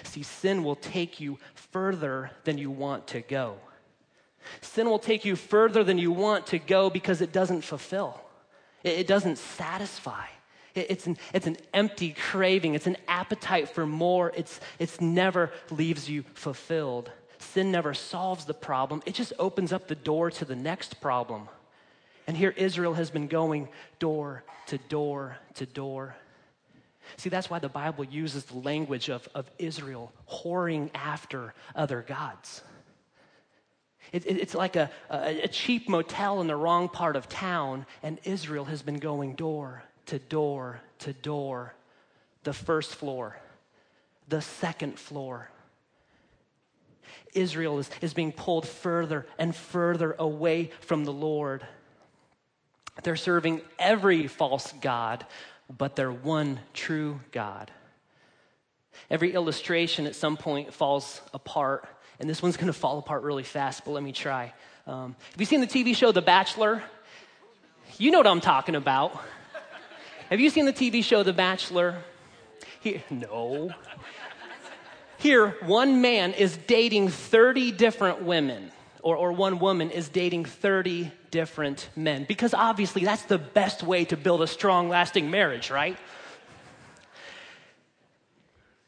See, 0.03 0.23
sin 0.23 0.65
will 0.65 0.77
take 0.77 1.21
you 1.21 1.39
further 1.75 2.31
than 2.45 2.57
you 2.57 2.71
want 2.71 3.09
to 3.09 3.21
go. 3.21 3.57
Sin 4.61 4.89
will 4.89 5.01
take 5.01 5.25
you 5.25 5.35
further 5.35 5.83
than 5.83 5.99
you 5.99 6.13
want 6.13 6.47
to 6.47 6.59
go 6.61 6.89
because 6.89 7.21
it 7.21 7.33
doesn't 7.33 7.63
fulfill, 7.63 8.21
it, 8.85 9.09
doesn't 9.09 9.39
satisfy. 9.39 10.27
It's 10.77 11.09
an, 11.09 11.19
it's 11.33 11.49
an 11.49 11.57
empty 11.73 12.13
craving. 12.13 12.75
It's 12.77 12.87
an 12.87 12.97
appetite 13.09 13.71
for 13.71 13.87
more. 13.87 14.33
It's, 14.37 14.61
it's 14.79 15.01
never 15.01 15.51
leaves 15.69 16.09
you 16.09 16.23
fulfilled. 16.35 17.11
Sin 17.39 17.73
never 17.73 17.93
solves 17.93 18.45
the 18.45 18.55
problem, 18.55 19.03
it 19.05 19.15
just 19.15 19.33
opens 19.41 19.73
up 19.73 19.89
the 19.89 19.97
door 19.97 20.31
to 20.31 20.45
the 20.45 20.57
next 20.57 21.01
problem. 21.01 21.49
And 22.29 22.37
here 22.37 22.55
Israel 22.57 22.95
has 22.95 23.11
been 23.11 23.27
going 23.27 23.69
door 23.99 24.45
to 24.69 24.79
door 24.79 25.39
to 25.55 25.67
door. 25.67 26.15
See, 27.17 27.29
that's 27.29 27.51
why 27.51 27.59
the 27.59 27.69
Bible 27.69 28.05
uses 28.05 28.45
the 28.45 28.59
language 28.59 29.09
of, 29.09 29.29
of 29.35 29.51
Israel 29.59 30.13
whoring 30.31 30.91
after 30.95 31.55
other 31.75 32.03
gods. 32.03 32.63
It, 34.13 34.27
it, 34.27 34.39
it's 34.39 34.55
like 34.55 34.77
a, 34.77 34.91
a, 35.11 35.43
a 35.43 35.49
cheap 35.49 35.89
motel 35.89 36.41
in 36.41 36.47
the 36.47 36.57
wrong 36.57 36.89
part 36.89 37.17
of 37.17 37.29
town, 37.29 37.87
and 38.03 38.19
Israel 38.25 38.65
has 38.67 38.83
been 38.83 38.99
going 38.99 39.35
door 39.35 39.83
to 40.07 40.19
door 40.19 40.81
to 41.01 41.13
door. 41.13 41.75
The 42.45 42.53
first 42.53 42.95
floor, 42.95 43.39
the 44.29 44.43
second 44.43 44.99
floor. 44.99 45.51
Israel 47.33 47.79
is, 47.79 47.91
is 48.01 48.15
being 48.15 48.33
pulled 48.33 48.69
further 48.69 49.27
and 49.39 49.55
further 49.55 50.15
away 50.19 50.71
from 50.81 51.05
the 51.05 51.13
Lord. 51.13 51.67
They're 53.03 53.17
serving 53.17 53.61
every 53.79 54.29
false 54.29 54.73
God, 54.81 55.27
but 55.77 55.97
their 55.97 56.13
one 56.13 56.61
true 56.73 57.21
God. 57.33 57.71
Every 59.11 59.33
illustration 59.33 60.07
at 60.07 60.15
some 60.15 60.37
point 60.37 60.73
falls 60.73 61.21
apart, 61.33 61.89
and 62.21 62.29
this 62.29 62.43
one's 62.43 62.57
going 62.59 62.69
to 62.69 62.73
fall 62.73 62.99
apart 62.99 63.23
really 63.23 63.43
fast, 63.43 63.85
but 63.85 63.93
let 63.93 64.03
me 64.03 64.13
try. 64.13 64.53
Um, 64.87 65.17
have 65.33 65.41
you 65.41 65.47
seen 65.47 65.61
the 65.61 65.67
TV 65.67 65.97
show 65.97 66.13
The 66.13 66.23
Bachelor? 66.23 66.83
You 67.99 68.11
know 68.11 68.19
what 68.19 68.27
I'm 68.27 68.41
talking 68.41 68.75
about. 68.75 69.19
Have 70.31 70.41
you 70.41 70.51
seen 70.51 70.67
the 70.67 70.73
TV 70.73 71.05
show 71.05 71.23
The 71.23 71.33
Bachelor? 71.33 72.03
Here, 72.81 73.03
no. 73.11 73.71
Here, 75.19 75.57
one 75.63 76.03
man 76.03 76.35
is 76.35 76.57
dating 76.57 77.09
30 77.09 77.73
different 77.73 78.23
women, 78.23 78.73
or, 79.03 79.17
or 79.17 79.33
one 79.33 79.59
woman 79.59 79.91
is 79.91 80.09
dating 80.09 80.45
30 80.45 81.11
different 81.35 81.89
men, 81.97 82.25
because 82.29 82.55
obviously 82.55 83.05
that's 83.05 83.25
the 83.25 83.39
best 83.39 83.83
way 83.83 84.05
to 84.05 84.17
build 84.17 84.41
a 84.41 84.47
strong, 84.47 84.89
lasting 84.89 85.33
marriage, 85.33 85.69
right? 85.69 85.97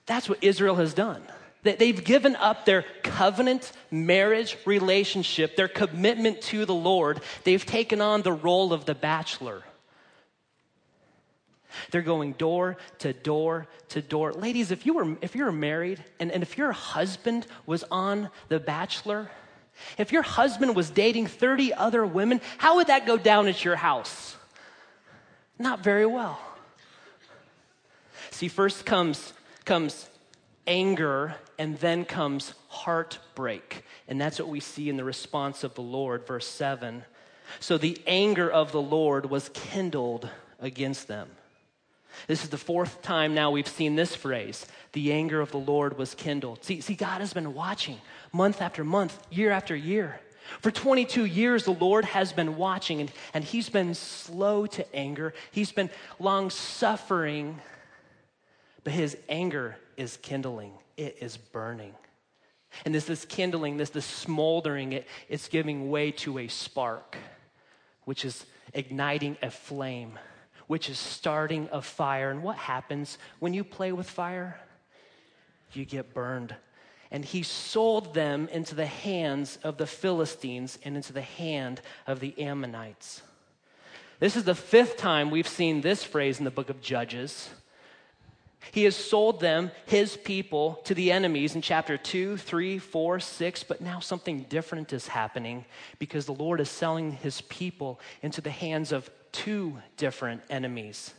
That's 0.06 0.28
what 0.28 0.38
Israel 0.44 0.76
has 0.76 0.94
done. 0.94 1.22
They've 1.64 2.04
given 2.04 2.36
up 2.36 2.64
their 2.64 2.84
covenant 3.02 3.72
marriage 3.90 4.56
relationship, 4.64 5.56
their 5.56 5.66
commitment 5.66 6.40
to 6.42 6.64
the 6.64 6.74
Lord. 6.92 7.20
They've 7.42 7.66
taken 7.66 8.00
on 8.00 8.22
the 8.22 8.32
role 8.32 8.72
of 8.72 8.84
the 8.84 8.94
bachelor. 8.94 9.64
They're 11.90 12.02
going 12.14 12.34
door 12.34 12.76
to 13.00 13.12
door 13.12 13.66
to 13.88 14.00
door. 14.00 14.32
Ladies, 14.32 14.70
if 14.70 14.86
you 14.86 14.94
were 14.94 15.16
if 15.20 15.34
you're 15.34 15.50
married 15.50 15.98
and, 16.20 16.30
and 16.30 16.44
if 16.44 16.56
your 16.56 16.70
husband 16.70 17.48
was 17.66 17.82
on 17.90 18.30
The 18.48 18.60
Bachelor, 18.60 19.28
if 19.98 20.12
your 20.12 20.22
husband 20.22 20.74
was 20.74 20.90
dating 20.90 21.26
30 21.26 21.72
other 21.74 22.04
women, 22.04 22.40
how 22.58 22.76
would 22.76 22.88
that 22.88 23.06
go 23.06 23.16
down 23.16 23.48
at 23.48 23.64
your 23.64 23.76
house? 23.76 24.36
Not 25.58 25.82
very 25.82 26.06
well. 26.06 26.40
See, 28.30 28.48
first 28.48 28.84
comes, 28.84 29.32
comes 29.64 30.08
anger, 30.66 31.36
and 31.58 31.78
then 31.78 32.04
comes 32.04 32.54
heartbreak. 32.68 33.84
And 34.08 34.20
that's 34.20 34.38
what 34.38 34.48
we 34.48 34.60
see 34.60 34.88
in 34.88 34.96
the 34.96 35.04
response 35.04 35.64
of 35.64 35.74
the 35.74 35.82
Lord, 35.82 36.26
verse 36.26 36.46
7. 36.46 37.04
So 37.60 37.78
the 37.78 37.98
anger 38.06 38.50
of 38.50 38.72
the 38.72 38.82
Lord 38.82 39.30
was 39.30 39.48
kindled 39.50 40.28
against 40.60 41.08
them. 41.08 41.30
This 42.26 42.44
is 42.44 42.50
the 42.50 42.58
fourth 42.58 43.02
time 43.02 43.34
now 43.34 43.50
we've 43.50 43.68
seen 43.68 43.96
this 43.96 44.14
phrase 44.14 44.66
the 44.92 45.12
anger 45.12 45.40
of 45.40 45.50
the 45.50 45.58
Lord 45.58 45.98
was 45.98 46.14
kindled. 46.14 46.64
See, 46.64 46.80
see, 46.80 46.94
God 46.94 47.20
has 47.20 47.34
been 47.34 47.52
watching 47.52 48.00
month 48.32 48.62
after 48.62 48.82
month, 48.82 49.18
year 49.30 49.50
after 49.50 49.76
year. 49.76 50.20
For 50.60 50.70
22 50.70 51.24
years, 51.24 51.64
the 51.64 51.74
Lord 51.74 52.04
has 52.04 52.32
been 52.32 52.56
watching 52.56 53.00
and, 53.00 53.12
and 53.34 53.44
He's 53.44 53.68
been 53.68 53.94
slow 53.94 54.66
to 54.66 54.94
anger. 54.94 55.34
He's 55.50 55.72
been 55.72 55.90
long 56.18 56.50
suffering, 56.50 57.60
but 58.84 58.92
His 58.92 59.16
anger 59.28 59.76
is 59.96 60.16
kindling, 60.18 60.72
it 60.96 61.18
is 61.20 61.36
burning. 61.36 61.94
And 62.84 62.94
this, 62.94 63.06
this 63.06 63.24
kindling, 63.24 63.76
this, 63.76 63.90
this 63.90 64.04
smoldering, 64.04 64.92
it, 64.92 65.06
it's 65.28 65.48
giving 65.48 65.90
way 65.90 66.10
to 66.12 66.38
a 66.38 66.48
spark, 66.48 67.16
which 68.04 68.24
is 68.24 68.44
igniting 68.74 69.36
a 69.42 69.50
flame 69.50 70.18
which 70.66 70.90
is 70.90 70.98
starting 70.98 71.68
a 71.72 71.82
fire. 71.82 72.30
And 72.30 72.42
what 72.42 72.56
happens 72.56 73.18
when 73.38 73.54
you 73.54 73.64
play 73.64 73.92
with 73.92 74.08
fire? 74.08 74.60
You 75.72 75.84
get 75.84 76.14
burned. 76.14 76.54
And 77.10 77.24
he 77.24 77.42
sold 77.42 78.14
them 78.14 78.48
into 78.50 78.74
the 78.74 78.86
hands 78.86 79.58
of 79.62 79.76
the 79.76 79.86
Philistines 79.86 80.78
and 80.84 80.96
into 80.96 81.12
the 81.12 81.22
hand 81.22 81.80
of 82.06 82.20
the 82.20 82.38
Ammonites. 82.40 83.22
This 84.18 84.36
is 84.36 84.44
the 84.44 84.54
fifth 84.54 84.96
time 84.96 85.30
we've 85.30 85.46
seen 85.46 85.82
this 85.82 86.02
phrase 86.02 86.38
in 86.38 86.44
the 86.44 86.50
book 86.50 86.70
of 86.70 86.80
Judges. 86.80 87.50
He 88.72 88.84
has 88.84 88.96
sold 88.96 89.40
them, 89.40 89.70
his 89.86 90.16
people, 90.16 90.80
to 90.84 90.94
the 90.94 91.12
enemies 91.12 91.54
in 91.54 91.62
chapter 91.62 91.96
2, 91.96 92.36
3, 92.36 92.78
4, 92.78 93.20
6, 93.20 93.62
but 93.62 93.80
now 93.80 94.00
something 94.00 94.42
different 94.48 94.92
is 94.92 95.06
happening 95.06 95.64
because 95.98 96.26
the 96.26 96.34
Lord 96.34 96.60
is 96.60 96.68
selling 96.68 97.12
his 97.12 97.42
people 97.42 98.00
into 98.22 98.40
the 98.40 98.50
hands 98.50 98.90
of 98.90 99.08
two 99.36 99.76
different 99.98 100.40
enemies. 100.48 101.12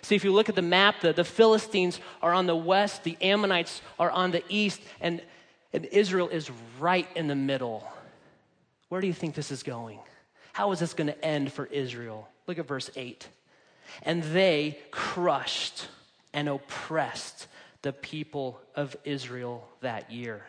See, 0.00 0.14
if 0.14 0.24
you 0.24 0.32
look 0.32 0.48
at 0.48 0.54
the 0.54 0.62
map, 0.62 1.02
the, 1.02 1.12
the 1.12 1.24
Philistines 1.24 2.00
are 2.22 2.32
on 2.32 2.46
the 2.46 2.56
west, 2.56 3.04
the 3.04 3.18
Ammonites 3.20 3.82
are 3.98 4.10
on 4.10 4.30
the 4.30 4.42
east, 4.48 4.80
and, 5.00 5.20
and 5.74 5.84
Israel 5.86 6.28
is 6.28 6.50
right 6.78 7.06
in 7.14 7.26
the 7.26 7.34
middle. 7.34 7.86
Where 8.88 9.02
do 9.02 9.06
you 9.06 9.12
think 9.12 9.34
this 9.34 9.50
is 9.50 9.62
going? 9.62 9.98
How 10.54 10.72
is 10.72 10.78
this 10.78 10.94
going 10.94 11.08
to 11.08 11.24
end 11.24 11.52
for 11.52 11.66
Israel? 11.66 12.28
Look 12.46 12.58
at 12.58 12.66
verse 12.66 12.90
8. 12.96 13.28
And 14.02 14.22
they 14.22 14.78
crushed 14.90 15.88
and 16.32 16.48
oppressed 16.48 17.46
the 17.82 17.92
people 17.92 18.60
of 18.74 18.96
Israel 19.04 19.68
that 19.80 20.10
year. 20.10 20.44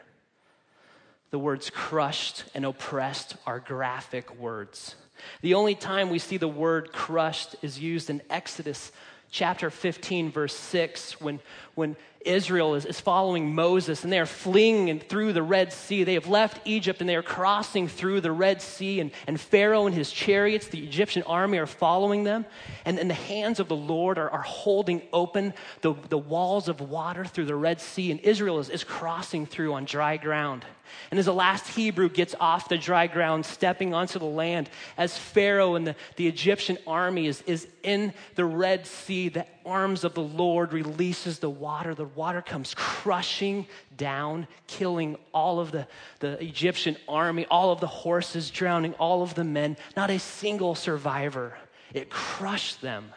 The 1.32 1.40
words 1.40 1.70
crushed 1.70 2.44
and 2.54 2.66
oppressed 2.66 3.38
are 3.46 3.60
graphic 3.60 4.36
words. 4.36 4.96
The 5.42 5.54
only 5.54 5.76
time 5.76 6.10
we 6.10 6.20
see 6.20 6.38
the 6.38 6.48
word 6.48 6.92
crushed 6.92 7.56
is 7.62 7.80
used 7.80 8.10
in 8.10 8.22
Exodus 8.30 8.92
chapter 9.32 9.70
15, 9.70 10.30
verse 10.30 10.56
6, 10.56 11.22
when, 11.22 11.40
when 11.76 11.96
Israel 12.26 12.76
is, 12.76 12.86
is 12.86 13.00
following 13.00 13.54
Moses 13.54 14.04
and 14.04 14.12
they 14.12 14.20
are 14.20 14.26
fleeing 14.26 15.00
through 15.00 15.34
the 15.34 15.44
Red 15.44 15.74
Sea. 15.74 16.04
They 16.04 16.14
have 16.16 16.28
left 16.28 16.60
Egypt 16.66 17.02
and 17.02 17.10
they 17.10 17.16
are 17.16 17.24
crossing 17.24 17.88
through 17.88 18.22
the 18.22 18.32
Red 18.32 18.62
Sea, 18.62 19.00
and, 19.00 19.12
and 19.28 19.40
Pharaoh 19.40 19.86
and 19.86 19.96
his 19.96 20.12
chariots, 20.12 20.68
the 20.68 20.84
Egyptian 20.84 21.24
army, 21.24 21.58
are 21.58 21.68
following 21.68 22.24
them. 22.24 22.46
And, 22.86 23.00
and 23.00 23.10
the 23.10 23.16
hands 23.16 23.60
of 23.60 23.68
the 23.68 23.76
Lord 23.76 24.18
are, 24.18 24.30
are 24.30 24.42
holding 24.42 25.02
open 25.14 25.54
the, 25.82 25.94
the 26.10 26.18
walls 26.18 26.68
of 26.68 26.82
water 26.82 27.26
through 27.26 27.46
the 27.46 27.56
Red 27.56 27.82
Sea, 27.82 28.12
and 28.12 28.20
Israel 28.22 28.60
is, 28.60 28.70
is 28.70 28.84
crossing 28.84 29.46
through 29.46 29.74
on 29.74 29.86
dry 29.86 30.18
ground. 30.18 30.66
And 31.10 31.20
as 31.20 31.26
the 31.26 31.34
last 31.34 31.68
Hebrew 31.68 32.10
gets 32.10 32.36
off 32.40 32.70
the 32.70 32.78
dry 32.78 33.08
ground, 33.08 33.46
stepping 33.46 33.94
onto 33.94 34.20
the 34.20 34.26
land, 34.26 34.70
as 34.98 35.18
Pharaoh 35.18 35.76
and 35.76 35.88
the, 35.88 35.96
the 36.16 36.28
Egyptian 36.28 36.78
army 36.86 37.28
is, 37.28 37.42
is 37.44 37.68
in 37.84 38.14
the 38.36 38.46
Red 38.46 38.86
Sea, 38.86 39.30
the 39.30 39.46
arms 39.66 40.04
of 40.04 40.14
the 40.14 40.22
Lord 40.22 40.74
releases 40.74 41.40
the 41.40 41.50
water. 41.50 41.94
The 41.96 42.06
water 42.06 42.42
comes 42.42 42.74
crushing 42.76 43.68
down, 43.96 44.48
killing 44.68 45.18
all 45.34 45.60
of 45.60 45.72
the, 45.72 45.88
the 46.20 46.42
Egyptian 46.44 46.98
army, 47.08 47.46
all 47.50 47.72
of 47.72 47.80
the 47.80 47.88
horses, 47.88 48.50
drowning 48.50 48.94
all 48.96 49.24
of 49.24 49.36
the 49.36 49.44
men, 49.44 49.78
not 49.96 50.10
a 50.10 50.20
single 50.20 50.76
survivor. 50.76 51.58
It 51.94 52.10
crushed 52.10 52.82
them. 52.82 53.12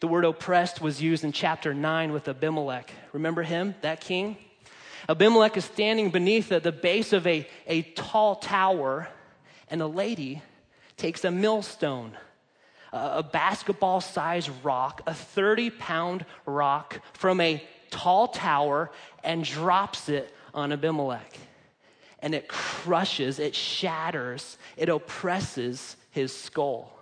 The 0.00 0.08
word 0.08 0.24
oppressed 0.24 0.80
was 0.80 1.00
used 1.00 1.24
in 1.24 1.32
chapter 1.32 1.72
9 1.72 2.12
with 2.12 2.28
Abimelech. 2.28 2.90
Remember 3.12 3.42
him, 3.42 3.74
that 3.82 4.00
king? 4.00 4.36
Abimelech 5.08 5.56
is 5.56 5.64
standing 5.64 6.10
beneath 6.10 6.48
the, 6.48 6.60
the 6.60 6.72
base 6.72 7.12
of 7.12 7.26
a, 7.26 7.48
a 7.66 7.82
tall 7.82 8.36
tower, 8.36 9.08
and 9.70 9.80
a 9.80 9.86
lady 9.86 10.42
takes 10.96 11.24
a 11.24 11.30
millstone, 11.30 12.16
a, 12.96 13.22
basketball 13.22 14.00
sized 14.00 14.50
rock, 14.62 15.02
a 15.06 15.14
30 15.14 15.70
pound 15.70 16.24
rock 16.44 17.00
from 17.12 17.40
a 17.40 17.62
tall 17.90 18.28
tower, 18.28 18.90
and 19.22 19.44
drops 19.44 20.08
it 20.08 20.34
on 20.54 20.72
Abimelech. 20.72 21.38
And 22.20 22.34
it 22.34 22.48
crushes, 22.48 23.38
it 23.38 23.54
shatters, 23.54 24.58
it 24.76 24.88
oppresses 24.88 25.96
his 26.10 26.34
skull. 26.34 26.96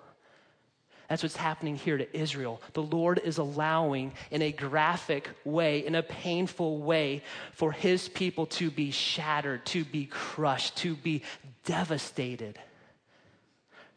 That's 1.09 1.23
what's 1.23 1.37
happening 1.37 1.77
here 1.77 1.99
to 1.99 2.19
Israel. 2.19 2.61
The 2.73 2.83
Lord 2.83 3.21
is 3.23 3.39
allowing, 3.39 4.13
in 4.31 4.43
a 4.43 4.53
graphic 4.53 5.29
way, 5.45 5.85
in 5.87 5.95
a 5.95 6.03
painful 6.03 6.79
way, 6.79 7.23
for 7.53 7.73
his 7.73 8.09
people 8.09 8.47
to 8.47 8.71
be 8.71 8.91
shattered, 8.91 9.65
to 9.67 9.85
be 9.85 10.07
crushed, 10.07 10.77
to 10.79 10.97
be 10.97 11.23
devastated. 11.65 12.59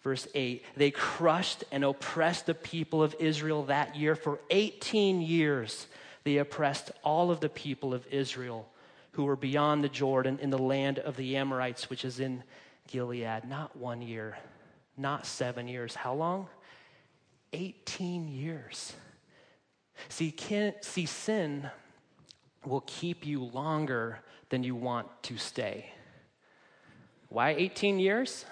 Verse 0.02 0.28
8 0.34 0.64
They 0.76 0.92
crushed 0.92 1.64
and 1.72 1.84
oppressed 1.84 2.46
the 2.46 2.54
people 2.54 3.04
of 3.04 3.16
Israel 3.20 3.64
that 3.66 3.96
year. 3.96 4.16
For 4.16 4.40
18 4.50 5.22
years, 5.22 5.88
they 6.24 6.38
oppressed 6.38 6.92
all 7.04 7.32
of 7.32 7.40
the 7.40 7.50
people 7.50 7.94
of 7.94 8.06
Israel 8.12 8.68
who 9.12 9.26
were 9.26 9.36
beyond 9.36 9.84
the 9.84 9.90
Jordan 9.90 10.40
in 10.42 10.50
the 10.50 10.58
land 10.58 11.00
of 11.00 11.16
the 11.16 11.38
Amorites, 11.38 11.90
which 11.90 12.06
is 12.06 12.20
in 12.20 12.44
Gilead. 12.88 13.44
Not 13.48 13.76
one 13.76 14.02
year, 14.02 14.38
not 14.96 15.26
seven 15.26 15.68
years. 15.68 15.96
How 15.96 16.14
long? 16.14 16.48
18 17.54 18.28
years. 18.28 18.94
See, 20.10 20.32
can, 20.32 20.74
see, 20.82 21.06
sin 21.06 21.70
will 22.66 22.84
keep 22.86 23.26
you 23.26 23.44
longer 23.44 24.20
than 24.50 24.64
you 24.64 24.76
want 24.76 25.08
to 25.24 25.38
stay. 25.38 25.92
Why 27.30 27.52
18 27.52 28.00
years? 28.00 28.46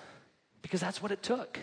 Because 0.65 0.82
that's 0.82 0.99
what 0.99 1.12
it 1.12 1.21
took. 1.21 1.60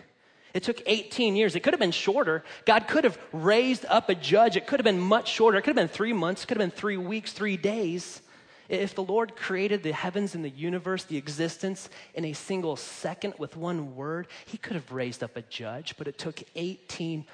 It 0.55 0.62
took 0.62 0.81
18 0.87 1.35
years. 1.35 1.57
It 1.57 1.61
could 1.65 1.73
have 1.73 1.81
been 1.81 1.91
shorter. 1.91 2.45
God 2.67 2.87
could 2.87 3.03
have 3.03 3.19
raised 3.33 3.85
up 3.87 4.09
a 4.09 4.15
judge. 4.15 4.57
It 4.57 4.69
could 4.69 4.79
have 4.79 4.85
been 4.85 5.01
much 5.01 5.29
shorter. 5.29 5.59
It 5.59 5.62
could 5.62 5.77
have 5.77 5.88
been 5.88 5.93
three 5.93 6.12
months. 6.12 6.45
It 6.45 6.47
could 6.47 6.57
have 6.57 6.71
been 6.71 6.79
three 6.79 6.97
weeks, 6.97 7.33
three 7.33 7.57
days. 7.57 8.23
If 8.69 8.95
the 8.95 9.03
Lord 9.03 9.35
created 9.35 9.83
the 9.83 9.91
heavens 9.91 10.37
and 10.37 10.45
the 10.45 10.51
universe, 10.51 11.03
the 11.03 11.17
existence, 11.17 11.91
in 12.15 12.25
a 12.27 12.33
single 12.33 12.77
second 12.77 13.35
with 13.38 13.57
one 13.57 13.97
word, 13.97 14.29
he 14.47 14.57
could 14.57 14.75
have 14.75 14.93
raised 14.93 15.25
up 15.25 15.37
a 15.37 15.43
judge, 15.43 15.97
but 15.99 16.07
it 16.07 16.17
took 16.17 16.41
18 16.55 17.25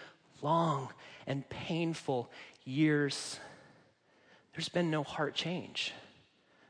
long 0.40 0.88
and 1.26 1.46
painful 1.50 2.31
years. 2.64 3.38
There's 4.54 4.70
been 4.70 4.90
no 4.90 5.02
heart 5.02 5.35
change, 5.35 5.92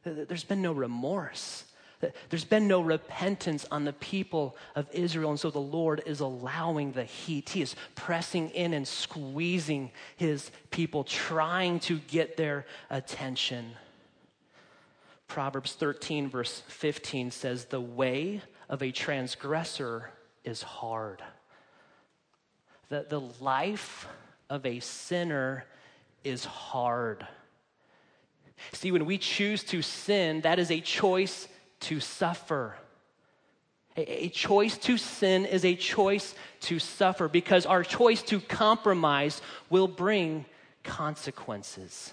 there's 0.02 0.42
been 0.42 0.60
no 0.60 0.72
remorse. 0.72 1.62
There's 2.28 2.44
been 2.44 2.68
no 2.68 2.80
repentance 2.80 3.66
on 3.70 3.84
the 3.84 3.92
people 3.92 4.56
of 4.76 4.86
Israel. 4.92 5.30
And 5.30 5.40
so 5.40 5.50
the 5.50 5.58
Lord 5.58 6.02
is 6.06 6.20
allowing 6.20 6.92
the 6.92 7.04
heat. 7.04 7.50
He 7.50 7.62
is 7.62 7.74
pressing 7.94 8.50
in 8.50 8.72
and 8.72 8.86
squeezing 8.86 9.90
his 10.16 10.50
people, 10.70 11.02
trying 11.04 11.80
to 11.80 11.98
get 11.98 12.36
their 12.36 12.66
attention. 12.88 13.72
Proverbs 15.26 15.74
13, 15.74 16.30
verse 16.30 16.62
15 16.68 17.30
says, 17.32 17.66
The 17.66 17.80
way 17.80 18.42
of 18.68 18.82
a 18.82 18.92
transgressor 18.92 20.10
is 20.44 20.62
hard. 20.62 21.22
The, 22.88 23.06
the 23.08 23.20
life 23.40 24.06
of 24.48 24.64
a 24.64 24.80
sinner 24.80 25.64
is 26.24 26.44
hard. 26.44 27.26
See, 28.72 28.90
when 28.90 29.04
we 29.04 29.18
choose 29.18 29.62
to 29.64 29.82
sin, 29.82 30.40
that 30.42 30.58
is 30.58 30.70
a 30.70 30.80
choice 30.80 31.48
to 31.80 32.00
suffer. 32.00 32.76
A, 33.96 34.28
choice 34.28 34.78
to 34.78 34.96
sin 34.96 35.44
is 35.44 35.64
a 35.64 35.74
choice 35.74 36.34
to 36.60 36.78
suffer 36.78 37.26
because 37.26 37.66
our 37.66 37.82
choice 37.82 38.22
to 38.22 38.38
compromise 38.40 39.42
will 39.70 39.88
bring 39.88 40.44
consequences. 40.84 42.12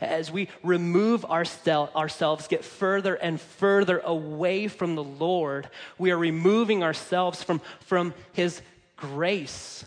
As 0.00 0.32
we 0.32 0.48
remove 0.62 1.22
oursel- 1.22 1.94
ourselves, 1.94 2.48
get 2.48 2.64
further 2.64 3.14
and 3.14 3.40
further 3.40 4.00
away 4.00 4.68
from 4.68 4.96
the 4.96 5.04
Lord, 5.04 5.68
we 5.96 6.10
are 6.10 6.18
removing 6.18 6.82
ourselves 6.82 7.42
from, 7.42 7.60
from 7.80 8.12
His 8.32 8.60
grace. 8.96 9.84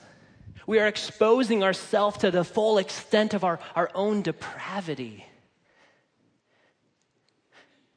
We 0.66 0.80
are 0.80 0.88
exposing 0.88 1.64
ourselves 1.64 2.20
to 2.20 2.32
the 2.32 2.44
full 2.44 2.78
extent 2.78 3.34
of 3.34 3.44
our, 3.44 3.60
our 3.76 3.92
own 3.94 4.22
depravity. 4.22 5.26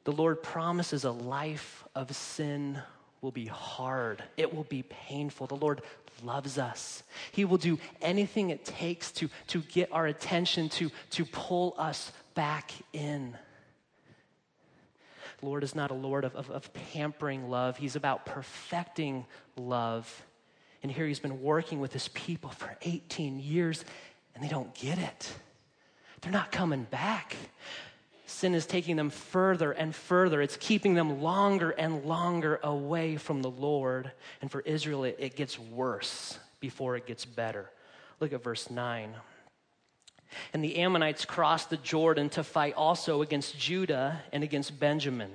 The 0.05 0.11
Lord 0.11 0.41
promises 0.41 1.03
a 1.03 1.11
life 1.11 1.83
of 1.95 2.15
sin 2.15 2.79
will 3.21 3.31
be 3.31 3.45
hard, 3.45 4.23
it 4.37 4.53
will 4.53 4.63
be 4.63 4.83
painful. 4.83 5.47
The 5.47 5.55
Lord 5.55 5.81
loves 6.23 6.57
us. 6.57 7.03
He 7.31 7.43
will 7.43 7.57
do 7.57 7.79
anything 8.01 8.51
it 8.51 8.63
takes 8.63 9.11
to, 9.13 9.29
to 9.47 9.61
get 9.61 9.91
our 9.91 10.05
attention, 10.05 10.69
to, 10.69 10.91
to 11.11 11.25
pull 11.25 11.75
us 11.77 12.11
back 12.35 12.71
in. 12.93 13.35
The 15.39 15.45
Lord 15.47 15.63
is 15.63 15.75
not 15.75 15.91
a 15.91 15.95
Lord 15.95 16.23
of, 16.23 16.35
of, 16.35 16.51
of 16.51 16.71
pampering 16.93 17.49
love, 17.49 17.77
He's 17.77 17.95
about 17.95 18.27
perfecting 18.27 19.25
love. 19.57 20.23
And 20.83 20.91
here 20.91 21.07
He's 21.07 21.19
been 21.19 21.41
working 21.41 21.79
with 21.79 21.93
His 21.93 22.09
people 22.09 22.51
for 22.51 22.77
18 22.83 23.39
years, 23.39 23.83
and 24.35 24.43
they 24.43 24.49
don't 24.49 24.73
get 24.75 24.99
it. 24.99 25.33
They're 26.21 26.31
not 26.31 26.51
coming 26.51 26.83
back 26.83 27.35
sin 28.25 28.55
is 28.55 28.65
taking 28.65 28.95
them 28.95 29.09
further 29.09 29.71
and 29.71 29.93
further. 29.93 30.41
It's 30.41 30.57
keeping 30.57 30.93
them 30.93 31.21
longer 31.21 31.71
and 31.71 32.05
longer 32.05 32.59
away 32.63 33.17
from 33.17 33.41
the 33.41 33.49
Lord. 33.49 34.11
And 34.41 34.51
for 34.51 34.61
Israel, 34.61 35.03
it, 35.03 35.17
it 35.19 35.35
gets 35.35 35.59
worse 35.59 36.39
before 36.59 36.95
it 36.95 37.05
gets 37.05 37.25
better. 37.25 37.69
Look 38.19 38.33
at 38.33 38.43
verse 38.43 38.69
9. 38.69 39.13
And 40.53 40.63
the 40.63 40.77
Ammonites 40.77 41.25
crossed 41.25 41.69
the 41.69 41.77
Jordan 41.77 42.29
to 42.29 42.43
fight 42.43 42.73
also 42.75 43.21
against 43.21 43.57
Judah 43.57 44.21
and 44.31 44.43
against 44.43 44.79
Benjamin 44.79 45.31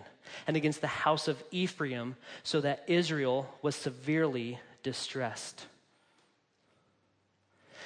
and 0.46 0.56
against 0.56 0.80
the 0.80 0.86
house 0.86 1.26
of 1.28 1.42
Ephraim, 1.50 2.16
so 2.44 2.60
that 2.60 2.84
Israel 2.86 3.52
was 3.62 3.74
severely 3.74 4.60
distressed. 4.82 5.66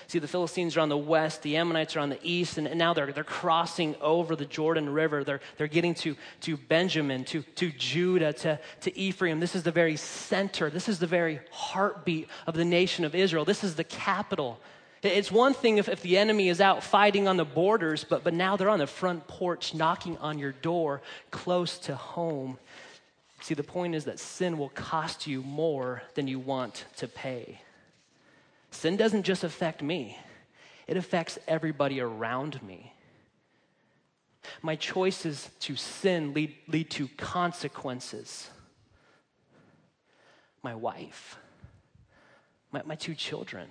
See, 0.06 0.18
the 0.18 0.28
Philistines 0.28 0.76
are 0.76 0.80
on 0.80 0.88
the 0.88 0.96
west, 0.96 1.42
the 1.42 1.56
Ammonites 1.56 1.96
are 1.96 2.00
on 2.00 2.10
the 2.10 2.18
east, 2.22 2.58
and, 2.58 2.66
and 2.66 2.78
now 2.78 2.94
they're, 2.94 3.12
they're 3.12 3.24
crossing 3.24 3.96
over 4.00 4.36
the 4.36 4.44
Jordan 4.44 4.90
River. 4.90 5.24
They're, 5.24 5.40
they're 5.56 5.66
getting 5.66 5.94
to, 5.96 6.16
to 6.42 6.56
Benjamin, 6.56 7.24
to, 7.26 7.42
to 7.42 7.70
Judah, 7.70 8.32
to, 8.34 8.58
to 8.82 8.98
Ephraim. 8.98 9.40
This 9.40 9.54
is 9.54 9.62
the 9.62 9.72
very 9.72 9.96
center, 9.96 10.70
this 10.70 10.88
is 10.88 10.98
the 10.98 11.06
very 11.06 11.40
heartbeat 11.50 12.28
of 12.46 12.54
the 12.54 12.64
nation 12.64 13.04
of 13.04 13.14
Israel. 13.14 13.44
This 13.44 13.64
is 13.64 13.74
the 13.74 13.84
capital. 13.84 14.60
It's 15.02 15.30
one 15.30 15.52
thing 15.52 15.76
if, 15.76 15.88
if 15.88 16.00
the 16.00 16.16
enemy 16.16 16.48
is 16.48 16.62
out 16.62 16.82
fighting 16.82 17.28
on 17.28 17.36
the 17.36 17.44
borders, 17.44 18.04
but, 18.04 18.24
but 18.24 18.32
now 18.32 18.56
they're 18.56 18.70
on 18.70 18.78
the 18.78 18.86
front 18.86 19.26
porch 19.26 19.74
knocking 19.74 20.16
on 20.18 20.38
your 20.38 20.52
door 20.52 21.02
close 21.30 21.78
to 21.80 21.94
home. 21.94 22.58
See, 23.42 23.52
the 23.52 23.62
point 23.62 23.94
is 23.94 24.06
that 24.06 24.18
sin 24.18 24.56
will 24.56 24.70
cost 24.70 25.26
you 25.26 25.42
more 25.42 26.02
than 26.14 26.26
you 26.26 26.38
want 26.38 26.86
to 26.96 27.06
pay. 27.06 27.60
Sin 28.74 28.96
doesn't 28.96 29.22
just 29.22 29.44
affect 29.44 29.82
me, 29.82 30.18
it 30.86 30.96
affects 30.96 31.38
everybody 31.46 32.00
around 32.00 32.60
me. 32.62 32.92
My 34.60 34.76
choices 34.76 35.48
to 35.60 35.76
sin 35.76 36.34
lead, 36.34 36.54
lead 36.66 36.90
to 36.90 37.08
consequences. 37.16 38.50
My 40.62 40.74
wife, 40.74 41.38
my, 42.72 42.82
my 42.84 42.94
two 42.96 43.14
children, 43.14 43.68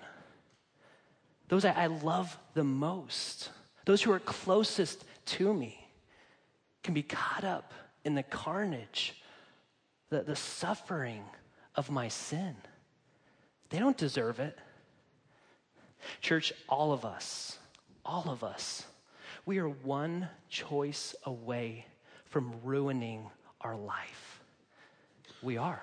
those 1.49 1.65
I, 1.65 1.71
I 1.71 1.87
love 1.87 2.35
the 2.53 2.63
most, 2.63 3.49
those 3.85 4.01
who 4.01 4.11
are 4.11 4.19
closest 4.19 5.03
to 5.25 5.53
me, 5.53 5.85
can 6.81 6.93
be 6.93 7.03
caught 7.03 7.43
up 7.43 7.73
in 8.05 8.15
the 8.15 8.23
carnage, 8.23 9.21
the, 10.09 10.23
the 10.23 10.35
suffering 10.35 11.23
of 11.75 11.91
my 11.91 12.07
sin. 12.07 12.55
They 13.69 13.79
don't 13.79 13.97
deserve 13.97 14.39
it. 14.39 14.57
Church, 16.21 16.53
all 16.69 16.91
of 16.91 17.05
us, 17.05 17.57
all 18.05 18.29
of 18.29 18.43
us, 18.43 18.85
we 19.45 19.59
are 19.59 19.69
one 19.69 20.29
choice 20.49 21.15
away 21.25 21.85
from 22.25 22.53
ruining 22.63 23.29
our 23.61 23.75
life. 23.75 24.41
We 25.41 25.57
are. 25.57 25.81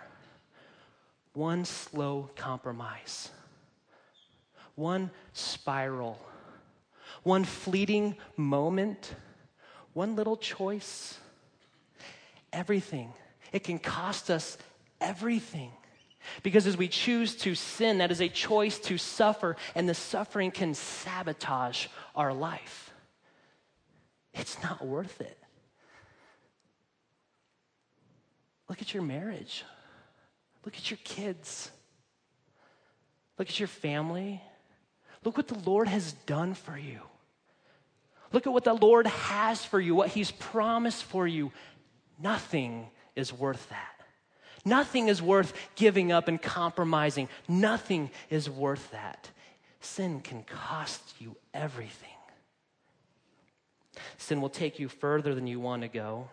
One 1.34 1.64
slow 1.64 2.30
compromise, 2.36 3.30
one 4.74 5.10
spiral, 5.32 6.18
one 7.22 7.44
fleeting 7.44 8.16
moment, 8.36 9.14
one 9.92 10.16
little 10.16 10.36
choice. 10.36 11.18
Everything. 12.52 13.12
It 13.52 13.62
can 13.62 13.78
cost 13.78 14.30
us 14.30 14.58
everything. 15.00 15.70
Because 16.42 16.66
as 16.66 16.76
we 16.76 16.88
choose 16.88 17.34
to 17.36 17.54
sin, 17.54 17.98
that 17.98 18.10
is 18.10 18.20
a 18.20 18.28
choice 18.28 18.78
to 18.80 18.98
suffer, 18.98 19.56
and 19.74 19.88
the 19.88 19.94
suffering 19.94 20.50
can 20.50 20.74
sabotage 20.74 21.86
our 22.14 22.32
life. 22.32 22.92
It's 24.34 24.62
not 24.62 24.84
worth 24.84 25.20
it. 25.20 25.38
Look 28.68 28.80
at 28.80 28.94
your 28.94 29.02
marriage. 29.02 29.64
Look 30.64 30.76
at 30.76 30.90
your 30.90 30.98
kids. 31.02 31.70
Look 33.38 33.48
at 33.48 33.58
your 33.58 33.66
family. 33.66 34.40
Look 35.24 35.36
what 35.36 35.48
the 35.48 35.58
Lord 35.58 35.88
has 35.88 36.12
done 36.12 36.54
for 36.54 36.78
you. 36.78 37.00
Look 38.32 38.46
at 38.46 38.52
what 38.52 38.64
the 38.64 38.74
Lord 38.74 39.06
has 39.06 39.64
for 39.64 39.80
you, 39.80 39.94
what 39.94 40.10
He's 40.10 40.30
promised 40.30 41.04
for 41.04 41.26
you. 41.26 41.50
Nothing 42.22 42.86
is 43.16 43.32
worth 43.32 43.68
that. 43.70 43.99
Nothing 44.64 45.08
is 45.08 45.22
worth 45.22 45.52
giving 45.74 46.12
up 46.12 46.28
and 46.28 46.40
compromising. 46.40 47.28
Nothing 47.48 48.10
is 48.28 48.48
worth 48.48 48.90
that. 48.90 49.30
Sin 49.80 50.20
can 50.20 50.42
cost 50.42 51.14
you 51.18 51.36
everything. 51.54 52.08
Sin 54.18 54.40
will 54.40 54.50
take 54.50 54.78
you 54.78 54.88
further 54.88 55.34
than 55.34 55.46
you 55.46 55.60
want 55.60 55.82
to 55.82 55.88
go. 55.88 56.28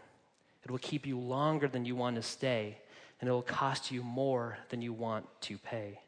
It 0.64 0.72
will 0.72 0.78
keep 0.78 1.06
you 1.06 1.18
longer 1.18 1.68
than 1.68 1.86
you 1.86 1.96
want 1.96 2.18
to 2.18 2.22
stay, 2.22 2.78
and 3.22 3.30
it 3.30 3.32
will 3.32 3.42
cost 3.42 3.92
you 3.92 4.04
more 4.04 4.58
than 4.70 4.82
you 4.82 4.92
want 4.92 5.26
to 5.42 5.58
pay. 5.58 6.00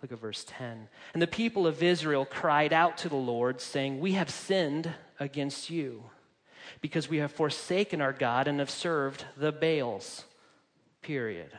Look 0.00 0.12
at 0.12 0.20
verse 0.20 0.44
10. 0.48 0.88
And 1.12 1.20
the 1.20 1.26
people 1.26 1.66
of 1.66 1.82
Israel 1.82 2.24
cried 2.24 2.72
out 2.72 2.96
to 2.98 3.08
the 3.08 3.16
Lord, 3.16 3.60
saying, 3.60 3.98
We 3.98 4.12
have 4.12 4.30
sinned 4.30 4.90
against 5.18 5.68
you, 5.68 6.04
because 6.80 7.08
we 7.08 7.18
have 7.18 7.32
forsaken 7.32 8.00
our 8.00 8.12
God 8.12 8.46
and 8.46 8.60
have 8.60 8.70
served 8.70 9.24
the 9.36 9.52
Baals 9.52 10.24
period. 11.02 11.50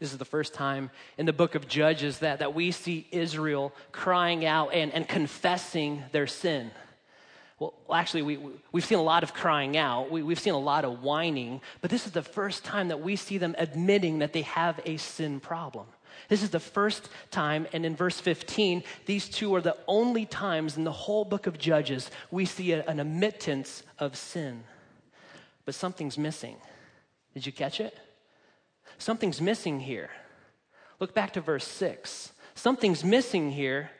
This 0.00 0.12
is 0.12 0.18
the 0.18 0.24
first 0.24 0.54
time 0.54 0.90
in 1.16 1.26
the 1.26 1.32
book 1.32 1.54
of 1.54 1.68
Judges 1.68 2.18
that, 2.18 2.40
that 2.40 2.54
we 2.54 2.70
see 2.70 3.06
Israel 3.12 3.72
crying 3.92 4.44
out 4.44 4.74
and, 4.74 4.92
and 4.92 5.08
confessing 5.08 6.02
their 6.12 6.26
sin. 6.26 6.70
Well, 7.58 7.72
actually, 7.90 8.22
we, 8.22 8.38
we've 8.72 8.84
seen 8.84 8.98
a 8.98 9.02
lot 9.02 9.22
of 9.22 9.32
crying 9.32 9.76
out, 9.76 10.10
we, 10.10 10.22
we've 10.22 10.40
seen 10.40 10.52
a 10.52 10.58
lot 10.58 10.84
of 10.84 11.02
whining, 11.02 11.62
but 11.80 11.90
this 11.90 12.04
is 12.04 12.12
the 12.12 12.22
first 12.22 12.64
time 12.64 12.88
that 12.88 13.00
we 13.00 13.16
see 13.16 13.38
them 13.38 13.54
admitting 13.56 14.18
that 14.18 14.34
they 14.34 14.42
have 14.42 14.78
a 14.84 14.98
sin 14.98 15.40
problem. 15.40 15.86
This 16.28 16.42
is 16.42 16.50
the 16.50 16.60
first 16.60 17.08
time, 17.30 17.66
and 17.72 17.86
in 17.86 17.96
verse 17.96 18.20
15, 18.20 18.82
these 19.06 19.28
two 19.28 19.54
are 19.54 19.60
the 19.60 19.76
only 19.86 20.26
times 20.26 20.76
in 20.76 20.84
the 20.84 20.92
whole 20.92 21.24
book 21.24 21.46
of 21.46 21.58
Judges 21.58 22.10
we 22.30 22.44
see 22.44 22.72
a, 22.72 22.84
an 22.84 23.00
admittance 23.00 23.82
of 23.98 24.16
sin. 24.16 24.64
But 25.64 25.74
something's 25.74 26.18
missing. 26.18 26.56
Did 27.36 27.44
you 27.44 27.52
catch 27.52 27.80
it? 27.80 27.94
Something's 28.96 29.42
missing 29.42 29.78
here. 29.78 30.08
Look 30.98 31.12
back 31.12 31.34
to 31.34 31.42
verse 31.42 31.68
6. 31.68 32.32
Something's 32.54 33.04
missing 33.04 33.50
here. 33.50 33.90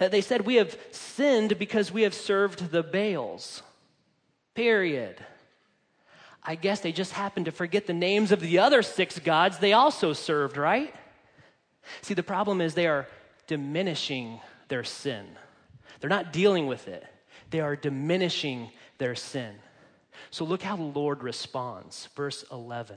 Uh, 0.00 0.08
they 0.08 0.20
said, 0.20 0.44
We 0.44 0.56
have 0.56 0.76
sinned 0.90 1.56
because 1.56 1.92
we 1.92 2.02
have 2.02 2.14
served 2.14 2.72
the 2.72 2.82
Baals. 2.82 3.62
Period. 4.56 5.24
I 6.42 6.56
guess 6.56 6.80
they 6.80 6.90
just 6.90 7.12
happened 7.12 7.46
to 7.46 7.52
forget 7.52 7.86
the 7.86 7.92
names 7.92 8.32
of 8.32 8.40
the 8.40 8.58
other 8.58 8.82
six 8.82 9.20
gods 9.20 9.58
they 9.58 9.72
also 9.72 10.12
served, 10.12 10.56
right? 10.56 10.92
See, 12.02 12.14
the 12.14 12.24
problem 12.24 12.60
is 12.60 12.74
they 12.74 12.88
are 12.88 13.06
diminishing 13.46 14.40
their 14.66 14.82
sin. 14.82 15.28
They're 16.00 16.10
not 16.10 16.32
dealing 16.32 16.66
with 16.66 16.88
it, 16.88 17.06
they 17.50 17.60
are 17.60 17.76
diminishing 17.76 18.72
their 18.98 19.14
sin. 19.14 19.54
So 20.30 20.44
look 20.44 20.62
how 20.62 20.76
the 20.76 20.82
Lord 20.82 21.22
responds. 21.22 22.08
Verse 22.14 22.44
11. 22.52 22.96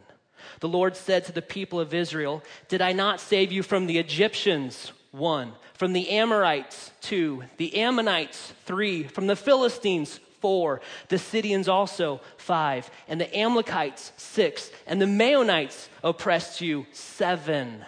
The 0.60 0.68
Lord 0.68 0.96
said 0.96 1.26
to 1.26 1.32
the 1.32 1.42
people 1.42 1.80
of 1.80 1.94
Israel, 1.94 2.44
Did 2.68 2.82
I 2.82 2.92
not 2.92 3.20
save 3.20 3.52
you 3.52 3.64
from 3.64 3.86
the 3.86 3.98
Egyptians 3.98 4.92
1. 5.14 5.54
From 5.76 5.94
the 5.94 6.10
Amorites, 6.10 6.92
2. 7.02 7.44
The 7.58 7.78
Ammonites, 7.78 8.54
3. 8.66 9.04
From 9.04 9.28
the 9.28 9.36
Philistines, 9.36 10.20
4. 10.42 10.82
The 11.10 11.20
Sidonians 11.20 11.70
also, 11.70 12.20
5. 12.38 12.90
And 13.08 13.22
the 13.22 13.38
Amalekites, 13.38 14.12
6. 14.18 14.72
And 14.88 15.00
the 15.00 15.06
Maonites 15.06 15.88
oppressed 16.04 16.62
you, 16.62 16.88
7. 16.92 17.86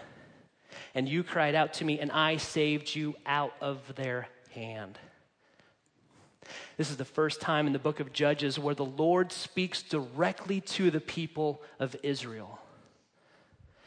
And 0.93 1.09
you 1.09 1.23
cried 1.23 1.55
out 1.55 1.73
to 1.73 1.85
me, 1.85 1.99
and 1.99 2.11
I 2.11 2.37
saved 2.37 2.95
you 2.95 3.15
out 3.25 3.53
of 3.59 3.95
their 3.95 4.27
hand. 4.51 4.97
This 6.77 6.89
is 6.89 6.97
the 6.97 7.05
first 7.05 7.41
time 7.41 7.67
in 7.67 7.73
the 7.73 7.79
book 7.79 7.99
of 7.99 8.13
Judges 8.13 8.59
where 8.59 8.75
the 8.75 8.85
Lord 8.85 9.31
speaks 9.31 9.81
directly 9.81 10.61
to 10.61 10.91
the 10.91 10.99
people 10.99 11.61
of 11.79 11.95
Israel. 12.03 12.59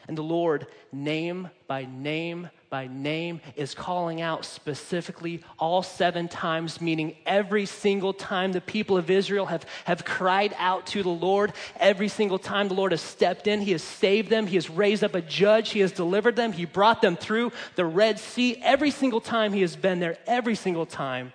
And 0.07 0.17
the 0.17 0.23
Lord, 0.23 0.65
name 0.91 1.49
by 1.67 1.85
name 1.85 2.49
by 2.69 2.87
name, 2.87 3.41
is 3.55 3.73
calling 3.73 4.21
out 4.21 4.45
specifically 4.45 5.43
all 5.57 5.83
seven 5.83 6.27
times, 6.27 6.81
meaning 6.81 7.15
every 7.25 7.67
single 7.67 8.13
time 8.13 8.51
the 8.51 8.61
people 8.61 8.97
of 8.97 9.09
Israel 9.09 9.47
have, 9.47 9.65
have 9.85 10.05
cried 10.05 10.55
out 10.57 10.87
to 10.87 11.03
the 11.03 11.09
Lord, 11.09 11.53
every 11.79 12.07
single 12.07 12.39
time 12.39 12.67
the 12.67 12.73
Lord 12.73 12.91
has 12.91 13.01
stepped 13.01 13.47
in, 13.47 13.61
He 13.61 13.71
has 13.71 13.83
saved 13.83 14.29
them, 14.29 14.47
He 14.47 14.55
has 14.55 14.69
raised 14.69 15.03
up 15.03 15.15
a 15.15 15.21
judge, 15.21 15.69
He 15.69 15.79
has 15.81 15.91
delivered 15.91 16.35
them, 16.35 16.53
He 16.53 16.65
brought 16.65 17.01
them 17.01 17.15
through 17.15 17.51
the 17.75 17.85
Red 17.85 18.19
Sea. 18.19 18.59
Every 18.63 18.91
single 18.91 19.21
time 19.21 19.53
He 19.53 19.61
has 19.61 19.75
been 19.75 19.99
there, 19.99 20.17
every 20.25 20.55
single 20.55 20.85
time. 20.87 21.33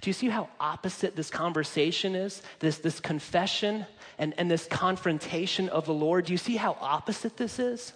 Do 0.00 0.10
you 0.10 0.14
see 0.14 0.28
how 0.28 0.48
opposite 0.60 1.16
this 1.16 1.30
conversation 1.30 2.14
is? 2.14 2.42
This, 2.58 2.78
this 2.78 3.00
confession 3.00 3.86
and, 4.18 4.34
and 4.38 4.50
this 4.50 4.66
confrontation 4.66 5.68
of 5.68 5.86
the 5.86 5.94
Lord. 5.94 6.26
Do 6.26 6.32
you 6.32 6.38
see 6.38 6.56
how 6.56 6.76
opposite 6.80 7.36
this 7.36 7.58
is? 7.58 7.92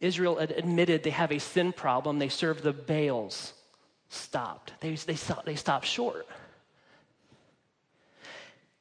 Israel 0.00 0.38
admitted 0.38 1.04
they 1.04 1.10
have 1.10 1.32
a 1.32 1.38
sin 1.38 1.72
problem. 1.72 2.18
They 2.18 2.28
serve 2.28 2.62
the 2.62 2.72
Baals. 2.72 3.54
Stopped. 4.08 4.72
They, 4.80 4.94
they, 4.94 5.16
they 5.44 5.56
stopped 5.56 5.86
short. 5.86 6.26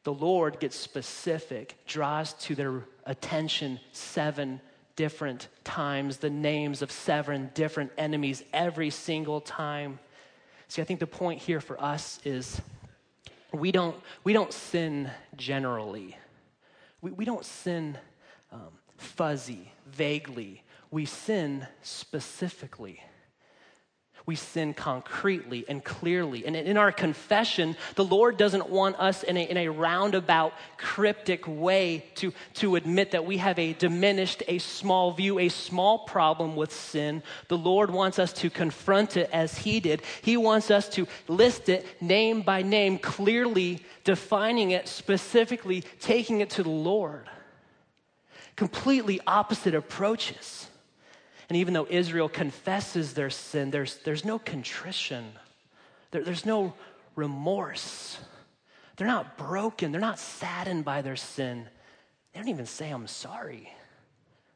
The 0.04 0.14
Lord 0.14 0.60
gets 0.60 0.76
specific, 0.76 1.76
draws 1.86 2.34
to 2.34 2.56
their 2.56 2.84
attention 3.06 3.80
seven 3.92 4.60
different 4.96 5.48
times 5.64 6.18
the 6.18 6.30
names 6.30 6.82
of 6.82 6.92
seven 6.92 7.52
different 7.54 7.92
enemies 7.98 8.44
every 8.52 8.90
single 8.90 9.42
time. 9.42 10.00
See, 10.72 10.82
I 10.82 10.86
think 10.86 11.02
the 11.02 11.06
point 11.06 11.42
here 11.42 11.60
for 11.60 11.84
us 11.84 12.22
is 12.24 12.62
we 13.52 13.74
don't, 13.74 13.98
we 14.24 14.32
don't 14.32 14.54
sin 14.54 15.12
generally. 15.36 16.16
We, 17.02 17.12
we 17.12 17.26
don't 17.26 17.44
sin 17.44 17.98
um, 18.54 18.70
fuzzy, 18.96 19.74
vaguely. 19.86 20.64
We 20.90 21.04
sin 21.04 21.68
specifically. 21.82 23.04
We 24.26 24.36
sin 24.36 24.74
concretely 24.74 25.66
and 25.68 25.84
clearly. 25.84 26.46
And 26.46 26.56
in 26.56 26.78
our 26.78 26.92
confession, 26.92 27.76
the 27.96 28.06
Lord 28.06 28.38
doesn't 28.38 28.70
want 28.70 29.00
us 29.00 29.24
in 29.24 29.36
a, 29.36 29.44
in 29.44 29.58
a 29.58 29.70
roundabout, 29.70 30.54
cryptic 30.78 31.48
way 31.48 32.06
to, 32.16 32.32
to 32.56 32.76
admit 32.76 33.12
that 33.12 33.26
we 33.26 33.38
have 33.38 33.58
a 33.58 33.74
diminished, 33.74 34.44
a 34.48 34.60
small 34.60 35.12
view, 35.12 35.40
a 35.40 35.50
small 35.50 36.00
problem 36.00 36.56
with 36.56 36.72
sin. 36.72 37.24
The 37.48 37.58
Lord 37.58 37.90
wants 37.90 38.20
us 38.20 38.32
to 38.34 38.50
confront 38.50 39.18
it 39.18 39.30
as 39.34 39.58
He 39.58 39.80
did. 39.80 40.04
He 40.22 40.38
wants 40.38 40.70
us 40.70 40.88
to 40.90 41.08
list 41.28 41.68
it 41.70 41.86
name 42.02 42.42
by 42.42 42.62
name, 42.62 43.00
clearly 43.00 43.84
defining 44.04 44.72
it, 44.72 44.88
specifically 44.88 45.84
taking 46.00 46.42
it 46.42 46.52
to 46.52 46.64
the 46.64 46.70
Lord. 46.70 47.28
Completely 48.56 49.20
opposite 49.26 49.74
approaches. 49.74 50.68
And 51.52 51.58
even 51.58 51.74
though 51.74 51.88
Israel 51.90 52.30
confesses 52.30 53.14
their 53.14 53.30
sin, 53.30 53.72
there's, 53.72 53.98
there's 54.06 54.24
no 54.24 54.40
contrition, 54.40 55.34
there, 56.12 56.24
there's 56.24 56.46
no 56.46 56.74
remorse. 57.18 58.18
They're 58.96 59.06
not 59.06 59.38
broken, 59.38 59.92
they're 59.92 60.00
not 60.00 60.18
saddened 60.18 60.86
by 60.86 61.02
their 61.02 61.18
sin. 61.18 61.68
They 62.32 62.40
don't 62.40 62.48
even 62.48 62.66
say, 62.66 62.90
I'm 62.90 63.06
sorry. 63.06 63.70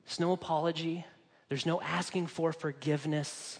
There's 0.06 0.22
no 0.22 0.32
apology, 0.32 1.06
there's 1.50 1.66
no 1.66 1.82
asking 1.82 2.28
for 2.28 2.54
forgiveness. 2.54 3.60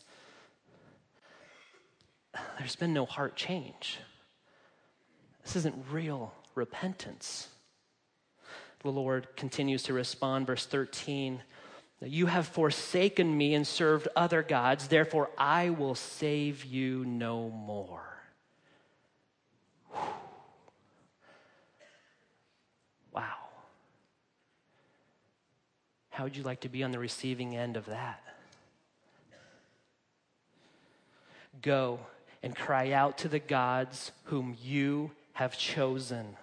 There's 2.58 2.78
been 2.78 2.94
no 2.94 3.06
heart 3.06 3.36
change. 3.36 4.00
This 5.44 5.58
isn't 5.58 5.76
real 5.92 6.34
repentance. 6.56 7.50
The 8.80 8.92
Lord 8.92 9.28
continues 9.36 9.84
to 9.84 9.94
respond, 9.94 10.48
verse 10.48 10.66
13 10.66 11.42
you 12.02 12.26
have 12.26 12.48
forsaken 12.48 13.36
me 13.38 13.54
and 13.54 13.66
served 13.66 14.08
other 14.16 14.44
gods, 14.44 14.88
therefore 14.88 15.30
I 15.38 15.70
will 15.70 15.96
save 15.96 16.66
you 16.66 17.06
no 17.06 17.50
more. 17.50 18.02
Wow. 23.14 23.34
How 26.10 26.26
would 26.26 26.36
you 26.36 26.44
like 26.44 26.62
to 26.62 26.70
be 26.70 26.84
on 26.84 26.92
the 26.92 27.00
receiving 27.00 27.56
end 27.56 27.78
of 27.78 27.86
that? 27.86 28.22
Go 31.62 32.00
and 32.44 32.54
cry 32.56 32.92
out 32.92 33.18
to 33.20 33.30
the 33.30 33.40
gods 33.40 34.12
whom 34.26 34.58
you 34.62 35.12
have 35.34 35.58
chosen. 35.58 36.36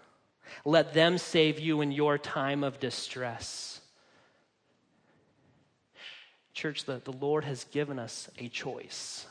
Let 0.65 0.95
them 0.95 1.19
save 1.19 1.61
you 1.61 1.83
in 1.83 1.93
your 1.93 2.17
time 2.17 2.65
of 2.65 2.81
distress. 2.81 3.82
Church, 6.53 6.85
the, 6.85 7.01
the 7.05 7.13
Lord 7.13 7.45
has 7.45 7.65
given 7.65 7.99
us 7.99 8.29
a 8.39 8.49
choice. 8.49 9.27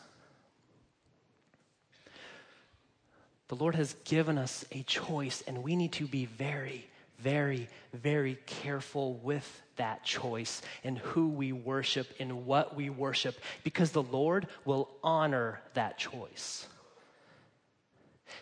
The 3.47 3.55
Lord 3.55 3.75
has 3.75 3.95
given 4.05 4.37
us 4.37 4.65
a 4.71 4.83
choice, 4.83 5.43
and 5.45 5.61
we 5.61 5.75
need 5.75 5.91
to 5.93 6.07
be 6.07 6.25
very, 6.25 6.87
very, 7.19 7.67
very 7.93 8.37
careful 8.45 9.15
with 9.15 9.61
that 9.75 10.03
choice 10.03 10.61
and 10.83 10.97
who 10.97 11.27
we 11.27 11.51
worship 11.51 12.07
and 12.19 12.45
what 12.45 12.75
we 12.75 12.89
worship 12.89 13.35
because 13.63 13.91
the 13.91 14.03
Lord 14.03 14.47
will 14.63 14.89
honor 15.03 15.61
that 15.73 15.97
choice. 15.97 16.65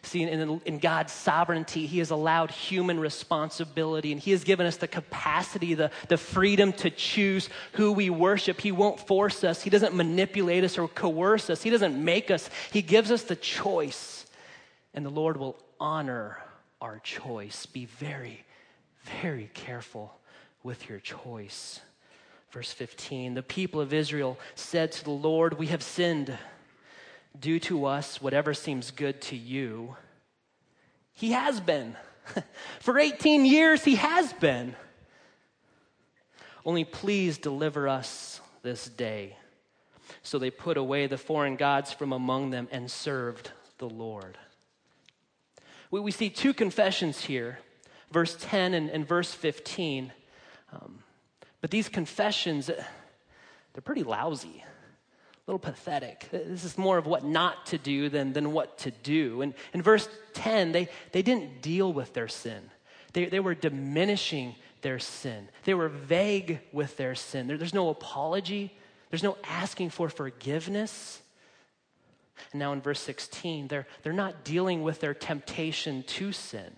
See, 0.02 0.24
in, 0.24 0.62
in, 0.66 0.80
God's 0.80 1.12
sovereignty, 1.12 1.86
He 1.86 2.00
has 2.00 2.10
allowed 2.10 2.52
human 2.52 3.00
responsibility 3.00 4.12
and 4.12 4.22
He 4.22 4.32
has 4.32 4.44
given 4.44 4.66
us 4.66 4.78
the 4.78 4.88
capacity, 4.88 5.74
the, 5.74 5.92
the 6.08 6.18
freedom 6.18 6.74
to 6.74 6.90
choose 6.90 7.50
who 7.74 7.92
we 7.92 8.10
worship. 8.10 8.62
He 8.62 8.72
won't 8.72 9.00
force 9.00 9.44
us, 9.44 9.62
He 9.62 9.70
doesn't 9.70 9.96
manipulate 9.96 10.64
us 10.64 10.78
or 10.78 10.88
coerce 10.88 11.50
us, 11.50 11.62
He 11.62 11.70
doesn't 11.70 12.02
make 12.02 12.32
us. 12.32 12.50
He 12.72 12.82
gives 12.82 13.12
us 13.12 13.24
the 13.24 13.36
choice, 13.36 14.26
and 14.94 15.06
the 15.06 15.10
Lord 15.10 15.38
will 15.38 15.58
honor 15.80 16.38
our 16.82 17.00
choice. 17.00 17.66
Be 17.66 17.86
very, 17.86 18.46
very 19.22 19.50
careful 19.54 20.18
with 20.64 20.90
your 20.90 21.00
choice. 21.00 21.82
Verse 22.52 22.72
15 22.72 23.34
The 23.34 23.44
people 23.44 23.82
of 23.82 23.94
Israel 23.94 24.40
said 24.56 24.92
to 24.94 25.04
the 25.04 25.12
Lord, 25.12 25.58
We 25.58 25.68
have 25.68 25.84
sinned 25.84 26.38
do 27.38 27.60
to 27.60 27.86
us 27.86 28.22
whatever 28.22 28.54
seems 28.54 28.92
good 28.92 29.22
to 29.22 29.36
you. 29.36 29.96
He 31.14 31.32
has 31.32 31.60
been. 31.60 31.96
For 32.80 32.98
18 32.98 33.46
years, 33.46 33.84
he 33.84 33.96
has 33.96 34.32
been. 34.34 34.76
Only 36.66 36.84
please 36.84 37.38
deliver 37.38 37.88
us 37.88 38.42
this 38.62 38.88
day. 38.88 39.36
So 40.24 40.40
they 40.40 40.52
put 40.52 40.78
away 40.78 41.08
the 41.08 41.18
foreign 41.18 41.56
gods 41.56 41.94
from 41.94 42.14
among 42.14 42.50
them 42.50 42.68
and 42.72 42.90
served 42.90 43.52
the 43.78 43.90
Lord. 43.90 44.38
We, 45.92 46.00
we 46.00 46.12
see 46.12 46.30
two 46.30 46.54
confessions 46.54 47.22
here 47.22 47.60
verse 48.12 48.36
10 48.40 48.74
and, 48.74 48.90
and 48.90 49.08
verse 49.08 49.34
15. 49.34 50.12
Um, 50.74 51.00
but 51.62 51.72
these 51.72 51.90
confessions, 51.90 52.68
they're 52.68 53.82
pretty 53.84 54.04
lousy 54.04 54.64
little 55.50 55.58
pathetic. 55.58 56.28
This 56.32 56.64
is 56.64 56.78
more 56.78 57.00
of 57.00 57.08
what 57.08 57.26
not 57.26 57.66
to 57.68 57.80
do 57.80 58.08
than, 58.08 58.34
than 58.34 58.52
what 58.52 58.78
to 58.80 58.92
do. 58.92 59.42
And 59.42 59.56
in 59.74 59.82
verse 59.82 60.08
10, 60.34 60.74
they, 60.74 60.90
they 61.12 61.24
didn't 61.24 61.64
deal 61.64 61.92
with 61.92 62.14
their 62.14 62.28
sin, 62.28 62.70
they, 63.14 63.26
they 63.26 63.40
were 63.40 63.56
diminishing 63.56 64.54
their 64.82 65.00
sin. 65.00 65.50
They 65.64 65.74
were 65.74 65.90
vague 65.90 66.60
with 66.72 66.96
their 66.98 67.16
sin. 67.16 67.48
There, 67.48 67.58
there's 67.58 67.74
no 67.74 67.90
apology, 67.90 68.78
there's 69.10 69.24
no 69.24 69.38
asking 69.44 69.90
for 69.90 70.08
forgiveness. 70.10 71.20
And 72.52 72.60
now 72.60 72.72
in 72.72 72.80
verse 72.80 73.02
16, 73.02 73.68
they're, 73.68 73.88
they're 74.04 74.14
not 74.14 74.44
dealing 74.44 74.84
with 74.84 75.02
their 75.02 75.16
temptation 75.16 76.04
to 76.04 76.32
sin. 76.32 76.72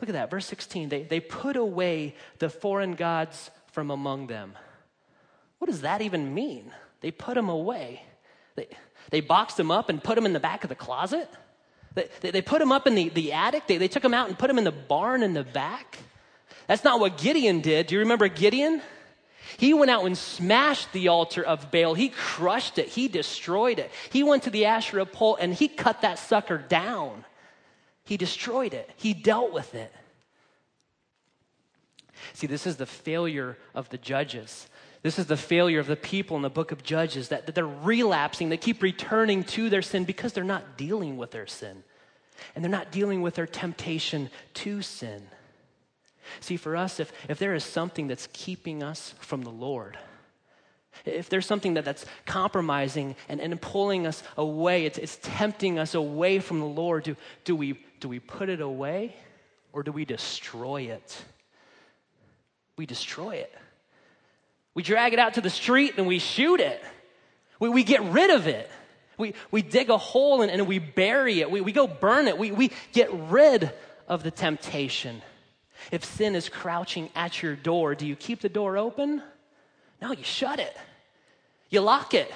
Look 0.00 0.10
at 0.10 0.14
that, 0.14 0.30
verse 0.30 0.44
16. 0.46 0.88
They, 0.88 1.04
they 1.04 1.20
put 1.20 1.56
away 1.56 2.16
the 2.40 2.50
foreign 2.50 2.96
gods 2.96 3.50
from 3.70 3.90
among 3.92 4.26
them. 4.26 4.54
What 5.58 5.70
does 5.70 5.82
that 5.82 6.02
even 6.02 6.34
mean? 6.34 6.72
They 7.00 7.10
put 7.10 7.36
him 7.36 7.48
away. 7.48 8.02
They, 8.56 8.68
they 9.10 9.20
boxed 9.20 9.58
him 9.58 9.70
up 9.70 9.88
and 9.88 10.02
put 10.02 10.16
him 10.18 10.26
in 10.26 10.32
the 10.32 10.40
back 10.40 10.64
of 10.64 10.68
the 10.68 10.74
closet. 10.74 11.28
They, 11.94 12.08
they, 12.20 12.30
they 12.30 12.42
put 12.42 12.60
him 12.60 12.72
up 12.72 12.86
in 12.86 12.94
the, 12.94 13.08
the 13.08 13.32
attic. 13.32 13.66
They, 13.66 13.78
they 13.78 13.88
took 13.88 14.04
him 14.04 14.14
out 14.14 14.28
and 14.28 14.38
put 14.38 14.50
him 14.50 14.58
in 14.58 14.64
the 14.64 14.72
barn 14.72 15.22
in 15.22 15.34
the 15.34 15.44
back. 15.44 15.98
That's 16.66 16.84
not 16.84 17.00
what 17.00 17.18
Gideon 17.18 17.60
did. 17.60 17.86
Do 17.86 17.94
you 17.94 18.00
remember 18.00 18.28
Gideon? 18.28 18.82
He 19.58 19.72
went 19.72 19.90
out 19.90 20.04
and 20.04 20.18
smashed 20.18 20.92
the 20.92 21.08
altar 21.08 21.42
of 21.42 21.70
Baal. 21.70 21.94
He 21.94 22.08
crushed 22.08 22.78
it. 22.78 22.88
He 22.88 23.08
destroyed 23.08 23.78
it. 23.78 23.90
He 24.10 24.22
went 24.22 24.42
to 24.42 24.50
the 24.50 24.66
Asherah 24.66 25.06
pole 25.06 25.36
and 25.40 25.54
he 25.54 25.68
cut 25.68 26.02
that 26.02 26.18
sucker 26.18 26.58
down. 26.58 27.24
He 28.04 28.16
destroyed 28.16 28.74
it. 28.74 28.90
He 28.96 29.14
dealt 29.14 29.52
with 29.52 29.74
it. 29.74 29.92
See, 32.34 32.46
this 32.46 32.66
is 32.66 32.76
the 32.76 32.86
failure 32.86 33.56
of 33.74 33.88
the 33.88 33.98
judges. 33.98 34.68
This 35.06 35.20
is 35.20 35.26
the 35.26 35.36
failure 35.36 35.78
of 35.78 35.86
the 35.86 35.94
people 35.94 36.34
in 36.34 36.42
the 36.42 36.50
book 36.50 36.72
of 36.72 36.82
Judges 36.82 37.28
that, 37.28 37.46
that 37.46 37.54
they're 37.54 37.64
relapsing. 37.64 38.48
They 38.48 38.56
keep 38.56 38.82
returning 38.82 39.44
to 39.44 39.70
their 39.70 39.80
sin 39.80 40.02
because 40.02 40.32
they're 40.32 40.42
not 40.42 40.76
dealing 40.76 41.16
with 41.16 41.30
their 41.30 41.46
sin. 41.46 41.84
And 42.56 42.64
they're 42.64 42.72
not 42.72 42.90
dealing 42.90 43.22
with 43.22 43.36
their 43.36 43.46
temptation 43.46 44.30
to 44.54 44.82
sin. 44.82 45.22
See, 46.40 46.56
for 46.56 46.76
us, 46.76 46.98
if, 46.98 47.12
if 47.28 47.38
there 47.38 47.54
is 47.54 47.62
something 47.62 48.08
that's 48.08 48.26
keeping 48.32 48.82
us 48.82 49.14
from 49.20 49.42
the 49.42 49.50
Lord, 49.50 49.96
if 51.04 51.28
there's 51.28 51.46
something 51.46 51.74
that, 51.74 51.84
that's 51.84 52.04
compromising 52.24 53.14
and, 53.28 53.40
and 53.40 53.62
pulling 53.62 54.08
us 54.08 54.24
away, 54.36 54.86
it's, 54.86 54.98
it's 54.98 55.20
tempting 55.22 55.78
us 55.78 55.94
away 55.94 56.40
from 56.40 56.58
the 56.58 56.66
Lord, 56.66 57.04
do, 57.04 57.14
do, 57.44 57.54
we, 57.54 57.78
do 58.00 58.08
we 58.08 58.18
put 58.18 58.48
it 58.48 58.60
away 58.60 59.14
or 59.72 59.84
do 59.84 59.92
we 59.92 60.04
destroy 60.04 60.82
it? 60.82 61.24
We 62.76 62.86
destroy 62.86 63.36
it. 63.36 63.54
We 64.76 64.82
drag 64.82 65.14
it 65.14 65.18
out 65.18 65.34
to 65.34 65.40
the 65.40 65.48
street 65.48 65.94
and 65.96 66.06
we 66.06 66.18
shoot 66.18 66.60
it. 66.60 66.84
We, 67.58 67.70
we 67.70 67.82
get 67.82 68.02
rid 68.04 68.28
of 68.28 68.46
it. 68.46 68.70
We, 69.16 69.32
we 69.50 69.62
dig 69.62 69.88
a 69.88 69.96
hole 69.96 70.42
and, 70.42 70.52
and 70.52 70.66
we 70.68 70.78
bury 70.78 71.40
it. 71.40 71.50
We, 71.50 71.62
we 71.62 71.72
go 71.72 71.86
burn 71.86 72.28
it. 72.28 72.36
We, 72.36 72.50
we 72.50 72.70
get 72.92 73.08
rid 73.10 73.72
of 74.06 74.22
the 74.22 74.30
temptation. 74.30 75.22
If 75.90 76.04
sin 76.04 76.34
is 76.34 76.50
crouching 76.50 77.08
at 77.14 77.42
your 77.42 77.56
door, 77.56 77.94
do 77.94 78.06
you 78.06 78.14
keep 78.16 78.42
the 78.42 78.50
door 78.50 78.76
open? 78.76 79.22
No, 80.02 80.12
you 80.12 80.22
shut 80.22 80.60
it. 80.60 80.76
You 81.70 81.80
lock 81.80 82.12
it. 82.12 82.30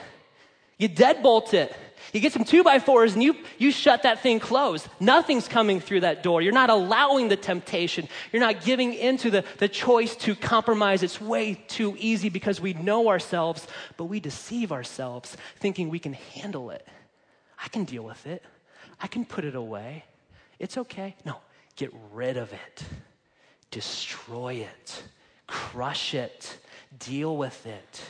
You 0.78 0.88
deadbolt 0.88 1.52
it. 1.52 1.76
You 2.12 2.20
gets 2.20 2.34
some 2.34 2.44
two 2.44 2.64
by 2.64 2.78
fours 2.78 3.14
and 3.14 3.22
you, 3.22 3.36
you 3.58 3.70
shut 3.70 4.02
that 4.02 4.22
thing 4.22 4.40
closed. 4.40 4.88
Nothing's 4.98 5.48
coming 5.48 5.80
through 5.80 6.00
that 6.00 6.22
door. 6.22 6.42
You're 6.42 6.52
not 6.52 6.70
allowing 6.70 7.28
the 7.28 7.36
temptation. 7.36 8.08
You're 8.32 8.40
not 8.40 8.64
giving 8.64 8.94
into 8.94 9.30
the, 9.30 9.44
the 9.58 9.68
choice 9.68 10.16
to 10.16 10.34
compromise. 10.34 11.02
It's 11.02 11.20
way 11.20 11.54
too 11.68 11.96
easy 11.98 12.28
because 12.28 12.60
we 12.60 12.72
know 12.74 13.08
ourselves, 13.08 13.66
but 13.96 14.04
we 14.04 14.20
deceive 14.20 14.72
ourselves 14.72 15.36
thinking 15.58 15.88
we 15.88 15.98
can 15.98 16.14
handle 16.14 16.70
it. 16.70 16.86
I 17.62 17.68
can 17.68 17.84
deal 17.84 18.02
with 18.02 18.26
it. 18.26 18.42
I 19.00 19.06
can 19.06 19.24
put 19.24 19.44
it 19.44 19.54
away. 19.54 20.04
It's 20.58 20.76
okay. 20.76 21.16
No, 21.24 21.36
get 21.76 21.92
rid 22.12 22.36
of 22.36 22.52
it 22.52 22.84
destroy 23.70 24.54
it, 24.54 25.02
crush 25.46 26.14
it, 26.14 26.58
deal 26.98 27.36
with 27.36 27.66
it. 27.66 28.02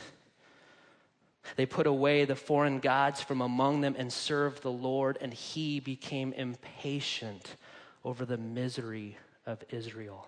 They 1.61 1.67
put 1.67 1.87
away 1.87 2.25
the 2.25 2.37
foreign 2.37 2.79
gods 2.79 3.21
from 3.21 3.43
among 3.43 3.83
them 3.83 3.95
and 3.99 4.11
served 4.11 4.63
the 4.63 4.73
Lord, 4.73 5.19
and 5.21 5.31
he 5.31 5.79
became 5.79 6.33
impatient 6.33 7.55
over 8.03 8.25
the 8.25 8.39
misery 8.39 9.19
of 9.45 9.63
Israel. 9.69 10.27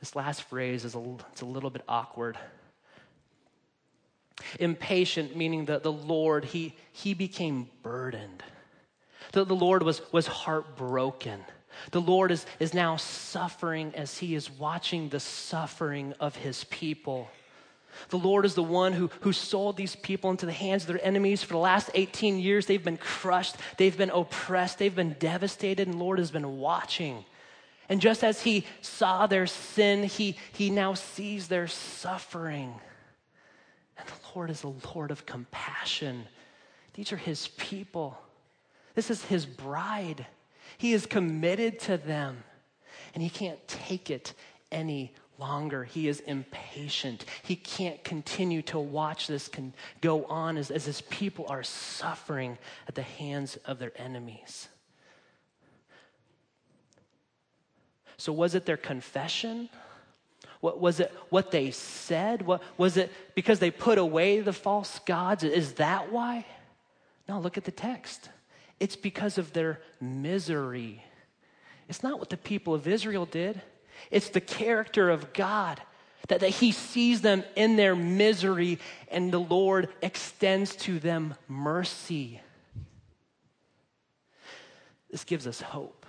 This 0.00 0.16
last 0.16 0.44
phrase 0.44 0.86
is 0.86 0.94
a, 0.94 1.16
it's 1.30 1.42
a 1.42 1.44
little 1.44 1.68
bit 1.68 1.82
awkward. 1.86 2.38
Impatient, 4.58 5.36
meaning 5.36 5.66
that 5.66 5.82
the 5.82 5.92
Lord, 5.92 6.46
he, 6.46 6.74
he 6.92 7.12
became 7.12 7.68
burdened. 7.82 8.42
The, 9.32 9.44
the 9.44 9.54
Lord 9.54 9.82
was, 9.82 10.00
was 10.10 10.26
heartbroken. 10.26 11.44
The 11.90 12.00
Lord 12.00 12.30
is, 12.30 12.46
is 12.58 12.72
now 12.72 12.96
suffering 12.96 13.92
as 13.94 14.16
he 14.16 14.34
is 14.34 14.50
watching 14.50 15.10
the 15.10 15.20
suffering 15.20 16.14
of 16.18 16.34
his 16.34 16.64
people. 16.64 17.28
The 18.08 18.18
Lord 18.18 18.44
is 18.44 18.54
the 18.54 18.62
one 18.62 18.92
who, 18.92 19.10
who 19.20 19.32
sold 19.32 19.76
these 19.76 19.96
people 19.96 20.30
into 20.30 20.46
the 20.46 20.52
hands 20.52 20.82
of 20.82 20.88
their 20.88 21.04
enemies. 21.04 21.42
For 21.42 21.54
the 21.54 21.58
last 21.58 21.90
18 21.94 22.38
years, 22.38 22.66
they've 22.66 22.82
been 22.82 22.96
crushed, 22.96 23.56
they've 23.78 23.96
been 23.96 24.10
oppressed, 24.10 24.78
they've 24.78 24.94
been 24.94 25.16
devastated, 25.18 25.88
and 25.88 25.98
Lord 25.98 26.18
has 26.18 26.30
been 26.30 26.58
watching. 26.58 27.24
And 27.88 28.00
just 28.00 28.24
as 28.24 28.42
he 28.42 28.64
saw 28.80 29.26
their 29.26 29.46
sin, 29.46 30.04
he, 30.04 30.36
he 30.52 30.70
now 30.70 30.94
sees 30.94 31.48
their 31.48 31.66
suffering. 31.66 32.74
And 33.98 34.06
the 34.08 34.14
Lord 34.34 34.50
is 34.50 34.62
a 34.62 34.72
Lord 34.94 35.10
of 35.10 35.26
compassion. 35.26 36.24
These 36.94 37.12
are 37.12 37.16
his 37.16 37.48
people, 37.48 38.18
this 38.94 39.10
is 39.10 39.24
his 39.24 39.46
bride. 39.46 40.26
He 40.78 40.92
is 40.92 41.06
committed 41.06 41.78
to 41.80 41.96
them, 41.96 42.42
and 43.14 43.22
he 43.22 43.30
can't 43.30 43.66
take 43.68 44.10
it 44.10 44.34
any 44.70 45.12
longer. 45.42 45.82
He 45.82 46.06
is 46.06 46.20
impatient. 46.20 47.24
He 47.42 47.56
can't 47.56 48.02
continue 48.04 48.62
to 48.62 48.78
watch 48.78 49.26
this 49.26 49.48
can 49.48 49.74
go 50.00 50.24
on 50.26 50.56
as, 50.56 50.70
as 50.70 50.84
his 50.84 51.00
people 51.02 51.46
are 51.48 51.64
suffering 51.64 52.58
at 52.86 52.94
the 52.94 53.02
hands 53.02 53.56
of 53.66 53.80
their 53.80 53.92
enemies. 53.96 54.68
So, 58.16 58.32
was 58.32 58.54
it 58.54 58.66
their 58.66 58.76
confession? 58.76 59.68
What, 60.60 60.80
was 60.80 61.00
it 61.00 61.12
what 61.28 61.50
they 61.50 61.72
said? 61.72 62.42
What, 62.42 62.62
was 62.78 62.96
it 62.96 63.10
because 63.34 63.58
they 63.58 63.72
put 63.72 63.98
away 63.98 64.38
the 64.38 64.52
false 64.52 65.00
gods? 65.00 65.42
Is 65.42 65.72
that 65.74 66.12
why? 66.12 66.46
No, 67.28 67.40
look 67.40 67.58
at 67.58 67.64
the 67.64 67.72
text. 67.72 68.30
It's 68.78 68.94
because 68.94 69.38
of 69.38 69.52
their 69.52 69.80
misery. 70.00 71.02
It's 71.88 72.04
not 72.04 72.20
what 72.20 72.30
the 72.30 72.36
people 72.36 72.74
of 72.74 72.86
Israel 72.86 73.26
did, 73.26 73.60
it's 74.10 74.30
the 74.30 74.40
character 74.40 75.10
of 75.10 75.32
God. 75.32 75.80
That, 76.28 76.40
that 76.40 76.50
he 76.50 76.70
sees 76.70 77.20
them 77.20 77.42
in 77.56 77.74
their 77.74 77.96
misery 77.96 78.78
and 79.08 79.32
the 79.32 79.40
Lord 79.40 79.88
extends 80.00 80.76
to 80.76 81.00
them 81.00 81.34
mercy. 81.48 82.40
This 85.10 85.24
gives 85.24 85.48
us 85.48 85.60
hope. 85.60 86.06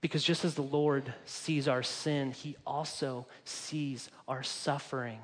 Because 0.00 0.22
just 0.22 0.44
as 0.44 0.54
the 0.54 0.62
Lord 0.62 1.12
sees 1.24 1.66
our 1.66 1.82
sin, 1.82 2.30
he 2.30 2.56
also 2.64 3.26
sees 3.44 4.08
our 4.28 4.44
suffering. 4.44 5.18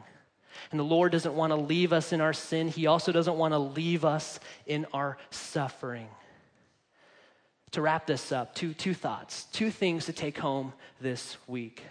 And 0.70 0.80
the 0.80 0.84
Lord 0.84 1.12
doesn't 1.12 1.34
want 1.34 1.50
to 1.50 1.56
leave 1.56 1.92
us 1.92 2.12
in 2.12 2.20
our 2.20 2.32
sin, 2.32 2.68
He 2.68 2.86
also 2.86 3.12
doesn't 3.12 3.36
want 3.36 3.52
to 3.52 3.58
leave 3.58 4.04
us 4.04 4.40
in 4.66 4.86
our 4.92 5.16
suffering. 5.30 6.08
To 7.74 7.82
wrap 7.82 8.06
this 8.06 8.30
up, 8.30 8.54
two, 8.54 8.72
two 8.72 8.94
thoughts, 8.94 9.46
two 9.52 9.68
things 9.68 10.06
to 10.06 10.12
take 10.12 10.38
home 10.38 10.72
this 11.00 11.36
week. 11.48 11.82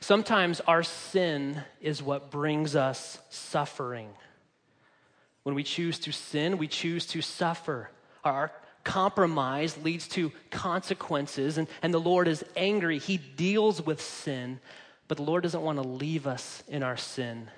Sometimes 0.00 0.60
our 0.60 0.82
sin 0.82 1.58
is 1.80 2.02
what 2.02 2.30
brings 2.30 2.76
us 2.76 3.18
suffering. 3.30 4.10
When 5.44 5.54
we 5.54 5.62
choose 5.62 5.98
to 6.00 6.12
sin, 6.12 6.58
we 6.58 6.68
choose 6.68 7.06
to 7.06 7.22
suffer. 7.22 7.88
Our 8.24 8.52
compromise 8.84 9.78
leads 9.78 10.06
to 10.08 10.32
consequences, 10.50 11.56
and, 11.56 11.66
and 11.80 11.94
the 11.94 11.98
Lord 11.98 12.28
is 12.28 12.44
angry. 12.54 12.98
He 12.98 13.16
deals 13.16 13.80
with 13.80 14.02
sin, 14.02 14.60
but 15.08 15.16
the 15.16 15.22
Lord 15.22 15.44
doesn't 15.44 15.62
want 15.62 15.80
to 15.80 15.88
leave 15.88 16.26
us 16.26 16.62
in 16.68 16.82
our 16.82 16.98
sin. 16.98 17.48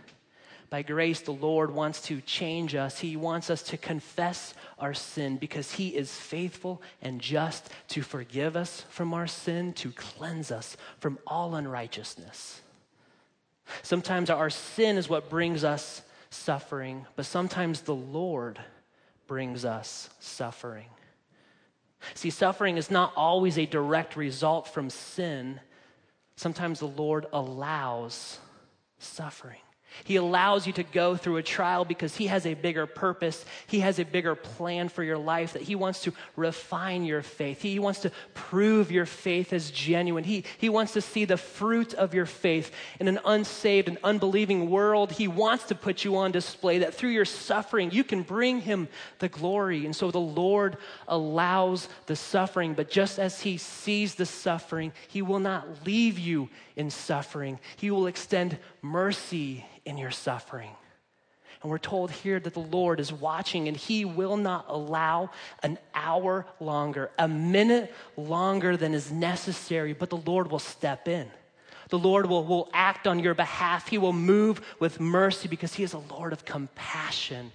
By 0.74 0.82
grace, 0.82 1.20
the 1.20 1.30
Lord 1.30 1.70
wants 1.70 2.00
to 2.08 2.20
change 2.22 2.74
us. 2.74 2.98
He 2.98 3.14
wants 3.14 3.48
us 3.48 3.62
to 3.62 3.76
confess 3.76 4.54
our 4.80 4.92
sin 4.92 5.36
because 5.36 5.70
He 5.70 5.90
is 5.90 6.12
faithful 6.12 6.82
and 7.00 7.20
just 7.20 7.70
to 7.90 8.02
forgive 8.02 8.56
us 8.56 8.80
from 8.88 9.14
our 9.14 9.28
sin, 9.28 9.72
to 9.74 9.92
cleanse 9.92 10.50
us 10.50 10.76
from 10.98 11.20
all 11.28 11.54
unrighteousness. 11.54 12.60
Sometimes 13.84 14.30
our 14.30 14.50
sin 14.50 14.96
is 14.96 15.08
what 15.08 15.30
brings 15.30 15.62
us 15.62 16.02
suffering, 16.30 17.06
but 17.14 17.26
sometimes 17.26 17.82
the 17.82 17.94
Lord 17.94 18.58
brings 19.28 19.64
us 19.64 20.10
suffering. 20.18 20.88
See, 22.14 22.30
suffering 22.30 22.78
is 22.78 22.90
not 22.90 23.12
always 23.14 23.58
a 23.58 23.66
direct 23.66 24.16
result 24.16 24.66
from 24.66 24.90
sin, 24.90 25.60
Sometimes 26.34 26.80
the 26.80 26.88
Lord 26.88 27.26
allows 27.32 28.40
suffering. 28.98 29.60
He 30.02 30.16
allows 30.16 30.66
you 30.66 30.72
to 30.74 30.82
go 30.82 31.16
through 31.16 31.36
a 31.36 31.42
trial 31.42 31.84
because 31.84 32.16
He 32.16 32.26
has 32.26 32.46
a 32.46 32.54
bigger 32.54 32.86
purpose. 32.86 33.44
He 33.66 33.80
has 33.80 33.98
a 33.98 34.04
bigger 34.04 34.34
plan 34.34 34.88
for 34.88 35.02
your 35.02 35.18
life 35.18 35.52
that 35.52 35.62
He 35.62 35.76
wants 35.76 36.02
to 36.02 36.12
refine 36.36 37.04
your 37.04 37.22
faith. 37.22 37.62
He 37.62 37.78
wants 37.78 38.00
to 38.00 38.10
prove 38.34 38.90
your 38.90 39.06
faith 39.06 39.52
as 39.52 39.70
genuine. 39.70 40.24
He, 40.24 40.44
he 40.58 40.68
wants 40.68 40.94
to 40.94 41.00
see 41.00 41.24
the 41.24 41.36
fruit 41.36 41.94
of 41.94 42.14
your 42.14 42.26
faith 42.26 42.72
in 42.98 43.08
an 43.08 43.20
unsaved 43.24 43.88
and 43.88 43.98
unbelieving 44.02 44.68
world. 44.68 45.12
He 45.12 45.28
wants 45.28 45.64
to 45.64 45.74
put 45.74 46.04
you 46.04 46.16
on 46.16 46.32
display 46.32 46.78
that 46.78 46.94
through 46.94 47.10
your 47.10 47.24
suffering, 47.24 47.90
you 47.90 48.02
can 48.04 48.22
bring 48.22 48.60
Him 48.60 48.88
the 49.20 49.28
glory. 49.28 49.84
And 49.84 49.94
so 49.94 50.10
the 50.10 50.18
Lord 50.18 50.76
allows 51.06 51.88
the 52.06 52.16
suffering, 52.16 52.74
but 52.74 52.90
just 52.90 53.18
as 53.18 53.40
He 53.40 53.56
sees 53.58 54.16
the 54.16 54.26
suffering, 54.26 54.92
He 55.08 55.22
will 55.22 55.40
not 55.40 55.86
leave 55.86 56.18
you 56.18 56.48
in 56.76 56.90
suffering. 56.90 57.58
He 57.76 57.90
will 57.90 58.06
extend 58.06 58.58
mercy 58.82 59.64
in 59.84 59.98
your 59.98 60.10
suffering. 60.10 60.70
And 61.62 61.70
we're 61.70 61.78
told 61.78 62.10
here 62.10 62.38
that 62.38 62.52
the 62.52 62.60
Lord 62.60 63.00
is 63.00 63.10
watching 63.10 63.68
and 63.68 63.76
He 63.76 64.04
will 64.04 64.36
not 64.36 64.66
allow 64.68 65.30
an 65.62 65.78
hour 65.94 66.46
longer, 66.60 67.10
a 67.18 67.26
minute 67.26 67.92
longer 68.18 68.76
than 68.76 68.92
is 68.92 69.10
necessary, 69.10 69.94
but 69.94 70.10
the 70.10 70.18
Lord 70.18 70.50
will 70.50 70.58
step 70.58 71.08
in. 71.08 71.30
The 71.88 71.98
Lord 71.98 72.26
will, 72.26 72.44
will 72.44 72.68
act 72.74 73.06
on 73.06 73.18
your 73.18 73.34
behalf. 73.34 73.88
He 73.88 73.98
will 73.98 74.12
move 74.12 74.60
with 74.78 75.00
mercy 75.00 75.48
because 75.48 75.74
He 75.74 75.82
is 75.82 75.94
a 75.94 75.98
Lord 75.98 76.32
of 76.34 76.44
compassion. 76.44 77.50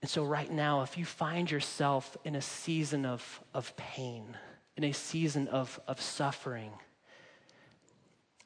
And 0.00 0.10
so, 0.10 0.24
right 0.24 0.50
now, 0.50 0.82
if 0.82 0.98
you 0.98 1.04
find 1.04 1.50
yourself 1.50 2.16
in 2.24 2.34
a 2.34 2.42
season 2.42 3.06
of, 3.06 3.40
of 3.54 3.76
pain, 3.76 4.36
in 4.76 4.84
a 4.84 4.92
season 4.92 5.48
of, 5.48 5.78
of 5.86 6.00
suffering, 6.00 6.70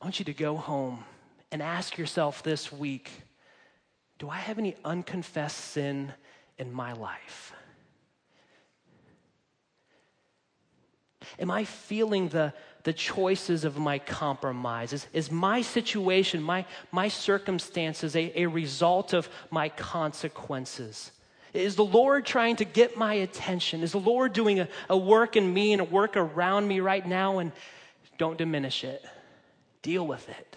I 0.00 0.04
want 0.04 0.18
you 0.18 0.24
to 0.26 0.34
go 0.34 0.56
home 0.56 1.04
and 1.50 1.62
ask 1.62 1.96
yourself 1.96 2.42
this 2.42 2.72
week 2.72 3.10
Do 4.18 4.28
I 4.28 4.38
have 4.38 4.58
any 4.58 4.76
unconfessed 4.84 5.58
sin 5.58 6.12
in 6.58 6.72
my 6.72 6.92
life? 6.92 7.52
Am 11.38 11.50
I 11.50 11.64
feeling 11.64 12.28
the, 12.28 12.52
the 12.84 12.92
choices 12.92 13.64
of 13.64 13.76
my 13.78 13.98
compromise? 13.98 14.92
Is, 14.92 15.06
is 15.12 15.30
my 15.30 15.60
situation, 15.60 16.42
my, 16.42 16.64
my 16.92 17.08
circumstances, 17.08 18.14
a, 18.16 18.42
a 18.42 18.46
result 18.46 19.12
of 19.12 19.28
my 19.50 19.68
consequences? 19.68 21.10
Is 21.56 21.74
the 21.74 21.84
Lord 21.84 22.26
trying 22.26 22.56
to 22.56 22.64
get 22.64 22.96
my 22.96 23.14
attention? 23.14 23.82
Is 23.82 23.92
the 23.92 23.98
Lord 23.98 24.32
doing 24.32 24.60
a, 24.60 24.68
a 24.90 24.96
work 24.96 25.36
in 25.36 25.52
me 25.52 25.72
and 25.72 25.80
a 25.80 25.84
work 25.84 26.16
around 26.16 26.68
me 26.68 26.80
right 26.80 27.06
now? 27.06 27.38
And 27.38 27.52
don't 28.18 28.36
diminish 28.36 28.84
it. 28.84 29.04
Deal 29.82 30.06
with 30.06 30.28
it. 30.28 30.56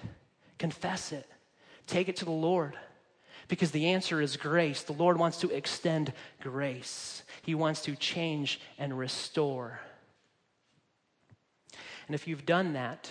Confess 0.58 1.12
it. 1.12 1.28
Take 1.88 2.10
it 2.10 2.18
to 2.18 2.26
the 2.26 2.32
Lord. 2.32 2.76
Because 3.48 3.72
the 3.72 3.88
answer 3.88 4.22
is 4.22 4.38
grace. 4.38 4.84
The 4.84 4.94
Lord 4.94 5.18
wants 5.18 5.40
to 5.40 5.50
extend 5.50 6.14
grace, 6.42 7.24
He 7.42 7.56
wants 7.56 7.82
to 7.84 7.96
change 7.96 8.60
and 8.78 8.98
restore. 8.98 9.80
And 12.08 12.16
if 12.16 12.28
you've 12.28 12.46
done 12.46 12.74
that, 12.74 13.10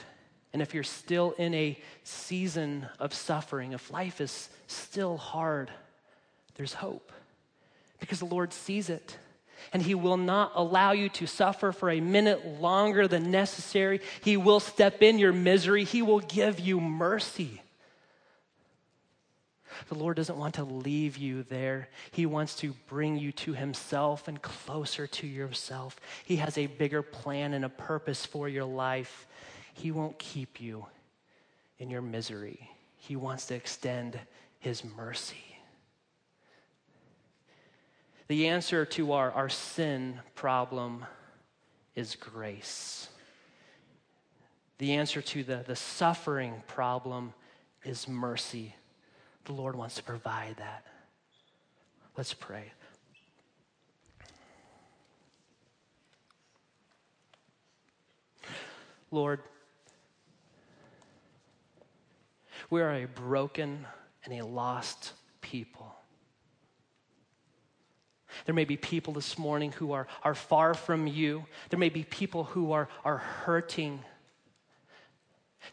and 0.53 0.61
if 0.61 0.75
you're 0.75 0.83
still 0.83 1.33
in 1.39 1.55
a 1.55 1.79
season 2.03 2.89
of 2.99 3.15
suffering, 3.15 3.73
if 3.73 3.93
life 3.93 4.21
is 4.21 4.49
still 4.67 5.17
hard, 5.17 5.71
there's 6.57 6.75
hope 6.75 7.13
because 8.01 8.19
the 8.19 8.27
Lord 8.27 8.53
sees 8.53 8.89
it. 8.91 9.17
And 9.73 9.83
He 9.83 9.95
will 9.95 10.17
not 10.17 10.53
allow 10.55 10.93
you 10.93 11.09
to 11.11 11.27
suffer 11.27 11.73
for 11.73 11.91
a 11.91 12.01
minute 12.01 12.61
longer 12.61 13.09
than 13.09 13.31
necessary. 13.31 14.01
He 14.23 14.37
will 14.37 14.61
step 14.61 15.03
in 15.03 15.19
your 15.19 15.33
misery, 15.33 15.85
He 15.85 16.03
will 16.03 16.21
give 16.21 16.61
you 16.61 16.81
mercy. 16.81 17.63
The 19.89 19.95
Lord 19.95 20.17
doesn't 20.17 20.37
want 20.37 20.55
to 20.55 20.65
leave 20.65 21.17
you 21.17 21.45
there. 21.45 21.89
He 22.11 22.27
wants 22.27 22.57
to 22.57 22.75
bring 22.89 23.17
you 23.17 23.33
to 23.33 23.53
Himself 23.53 24.27
and 24.27 24.41
closer 24.43 25.07
to 25.07 25.27
yourself. 25.27 26.01
He 26.25 26.37
has 26.37 26.59
a 26.59 26.67
bigger 26.67 27.03
plan 27.03 27.55
and 27.55 27.65
a 27.65 27.69
purpose 27.69 28.27
for 28.27 28.49
your 28.49 28.65
life. 28.65 29.27
He 29.75 29.91
won't 29.93 30.19
keep 30.19 30.61
you 30.61 30.87
in 31.79 31.91
your 31.91 32.03
misery, 32.03 32.71
He 32.97 33.15
wants 33.15 33.47
to 33.47 33.55
extend 33.55 34.19
His 34.59 34.83
mercy. 34.85 35.48
The 38.29 38.49
answer 38.49 38.85
to 38.85 39.13
our, 39.13 39.33
our 39.33 39.49
sin 39.49 40.21
problem 40.35 41.07
is 41.95 42.15
grace. 42.15 43.09
The 44.77 44.93
answer 44.93 45.23
to 45.23 45.43
the, 45.43 45.65
the 45.67 45.75
suffering 45.75 46.63
problem 46.67 47.33
is 47.85 48.07
mercy. 48.07 48.75
The 49.47 49.53
Lord 49.53 49.75
wants 49.75 49.95
to 49.97 50.03
provide 50.03 50.57
that. 50.59 50.85
Let's 52.19 52.35
pray. 52.35 52.71
Lord, 59.11 59.41
we 62.69 62.83
are 62.83 62.93
a 62.95 63.07
broken 63.07 63.87
and 64.25 64.35
a 64.39 64.45
lost 64.45 65.15
people. 65.41 65.98
There 68.47 68.55
may 68.55 68.65
be 68.65 68.77
people 68.77 69.13
this 69.13 69.39
morning 69.39 69.73
who 69.73 69.93
are, 69.93 70.07
are 70.23 70.35
far 70.35 70.75
from 70.75 71.07
you. 71.07 71.45
There 71.71 71.79
may 71.79 71.89
be 71.89 72.05
people 72.05 72.45
who 72.45 72.73
are, 72.73 72.89
are 73.05 73.19
hurting. 73.19 74.01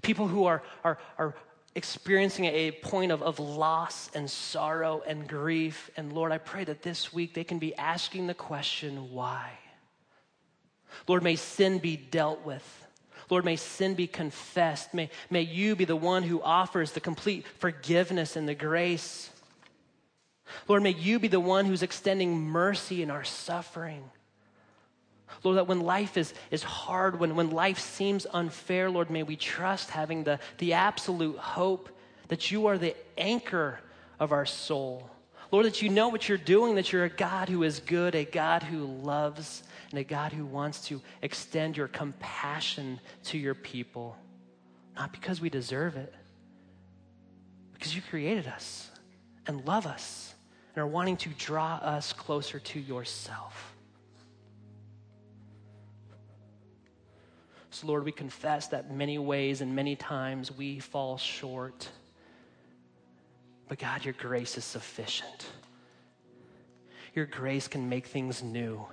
People 0.02 0.28
who 0.28 0.46
are, 0.46 0.62
are, 0.84 0.98
are 1.18 1.36
experiencing 1.76 2.46
a 2.46 2.72
point 2.72 3.12
of, 3.12 3.22
of 3.22 3.40
loss 3.40 4.10
and 4.16 4.30
sorrow 4.30 5.04
and 5.06 5.28
grief. 5.28 5.90
And 5.98 6.14
Lord, 6.14 6.32
I 6.32 6.38
pray 6.38 6.64
that 6.64 6.82
this 6.82 7.14
week 7.14 7.34
they 7.34 7.44
can 7.44 7.60
be 7.60 7.76
asking 7.76 8.28
the 8.28 8.34
question, 8.34 9.12
why? 9.12 9.52
Lord, 11.08 11.24
may 11.24 11.36
sin 11.36 11.80
be 11.80 11.98
dealt 11.98 12.46
with. 12.46 12.86
Lord, 13.30 13.44
may 13.44 13.56
sin 13.56 13.96
be 13.96 14.08
confessed. 14.08 14.94
May, 14.94 15.10
may 15.30 15.42
you 15.42 15.76
be 15.76 15.86
the 15.86 15.96
one 15.96 16.24
who 16.24 16.42
offers 16.42 16.92
the 16.92 17.00
complete 17.00 17.46
forgiveness 17.60 18.36
and 18.36 18.48
the 18.48 18.56
grace. 18.56 19.30
Lord, 20.68 20.84
may 20.84 20.92
you 20.92 21.20
be 21.20 21.28
the 21.28 21.40
one 21.40 21.66
who's 21.66 21.84
extending 21.84 22.40
mercy 22.40 23.02
in 23.02 23.12
our 23.12 23.24
suffering. 23.24 24.04
Lord, 25.44 25.58
that 25.58 25.68
when 25.68 25.82
life 25.82 26.18
is, 26.18 26.34
is 26.52 26.64
hard, 26.64 27.20
when, 27.20 27.36
when 27.36 27.52
life 27.52 27.80
seems 27.80 28.26
unfair, 28.32 28.90
Lord, 28.90 29.10
may 29.10 29.24
we 29.24 29.36
trust 29.36 29.90
having 29.90 30.24
the, 30.24 30.40
the 30.58 30.74
absolute 30.74 31.38
hope 31.38 31.90
that 32.28 32.52
you 32.52 32.68
are 32.68 32.78
the 32.78 32.96
anchor 33.18 33.80
of 34.20 34.32
our 34.32 34.46
soul. 34.46 35.10
Lord, 35.52 35.66
that 35.66 35.82
you 35.82 35.90
know 35.90 36.10
what 36.10 36.28
you're 36.28 36.38
doing, 36.38 36.76
that 36.76 36.92
you're 36.92 37.06
a 37.06 37.10
God 37.10 37.50
who 37.50 37.64
is 37.64 37.80
good, 37.80 38.16
a 38.16 38.26
God 38.26 38.64
who 38.64 38.86
loves, 38.86 39.64
and 39.92 40.00
a 40.00 40.04
God 40.04 40.34
who 40.34 40.46
wants 40.46 40.88
to 40.88 41.02
extend 41.22 41.78
your 41.78 41.88
compassion 41.88 43.00
to 43.26 43.38
your 43.38 43.56
people. 43.56 44.18
Not 44.96 45.12
because 45.12 45.42
we 45.42 45.50
deserve 45.50 45.96
it, 45.98 46.14
because 47.74 47.96
you 47.96 48.02
created 48.02 48.48
us 48.48 48.90
and 49.48 49.66
love 49.66 49.86
us 49.86 50.35
and 50.76 50.82
are 50.82 50.88
wanting 50.88 51.16
to 51.16 51.30
draw 51.30 51.76
us 51.76 52.12
closer 52.12 52.60
to 52.60 52.80
yourself. 52.80 53.76
So, 57.70 57.88
Lord, 57.88 58.04
we 58.04 58.12
confess 58.12 58.68
that 58.68 58.94
many 58.94 59.18
ways 59.18 59.62
and 59.62 59.74
many 59.74 59.96
times 59.96 60.52
we 60.52 60.80
fall 60.80 61.18
short. 61.18 61.90
But, 63.70 63.80
God, 63.80 64.04
your 64.04 64.14
grace 64.14 64.58
is 64.58 64.66
sufficient. 64.66 65.48
Your 67.14 67.26
grace 67.26 67.70
can 67.70 67.88
make 67.88 68.08
things 68.08 68.44
new. 68.44 68.86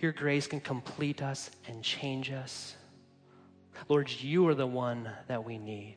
Your 0.00 0.12
grace 0.12 0.46
can 0.46 0.60
complete 0.60 1.22
us 1.22 1.50
and 1.66 1.82
change 1.82 2.30
us. 2.30 2.76
Lord, 3.88 4.10
you 4.10 4.46
are 4.46 4.54
the 4.54 4.66
one 4.66 5.10
that 5.26 5.44
we 5.44 5.58
need. 5.58 5.96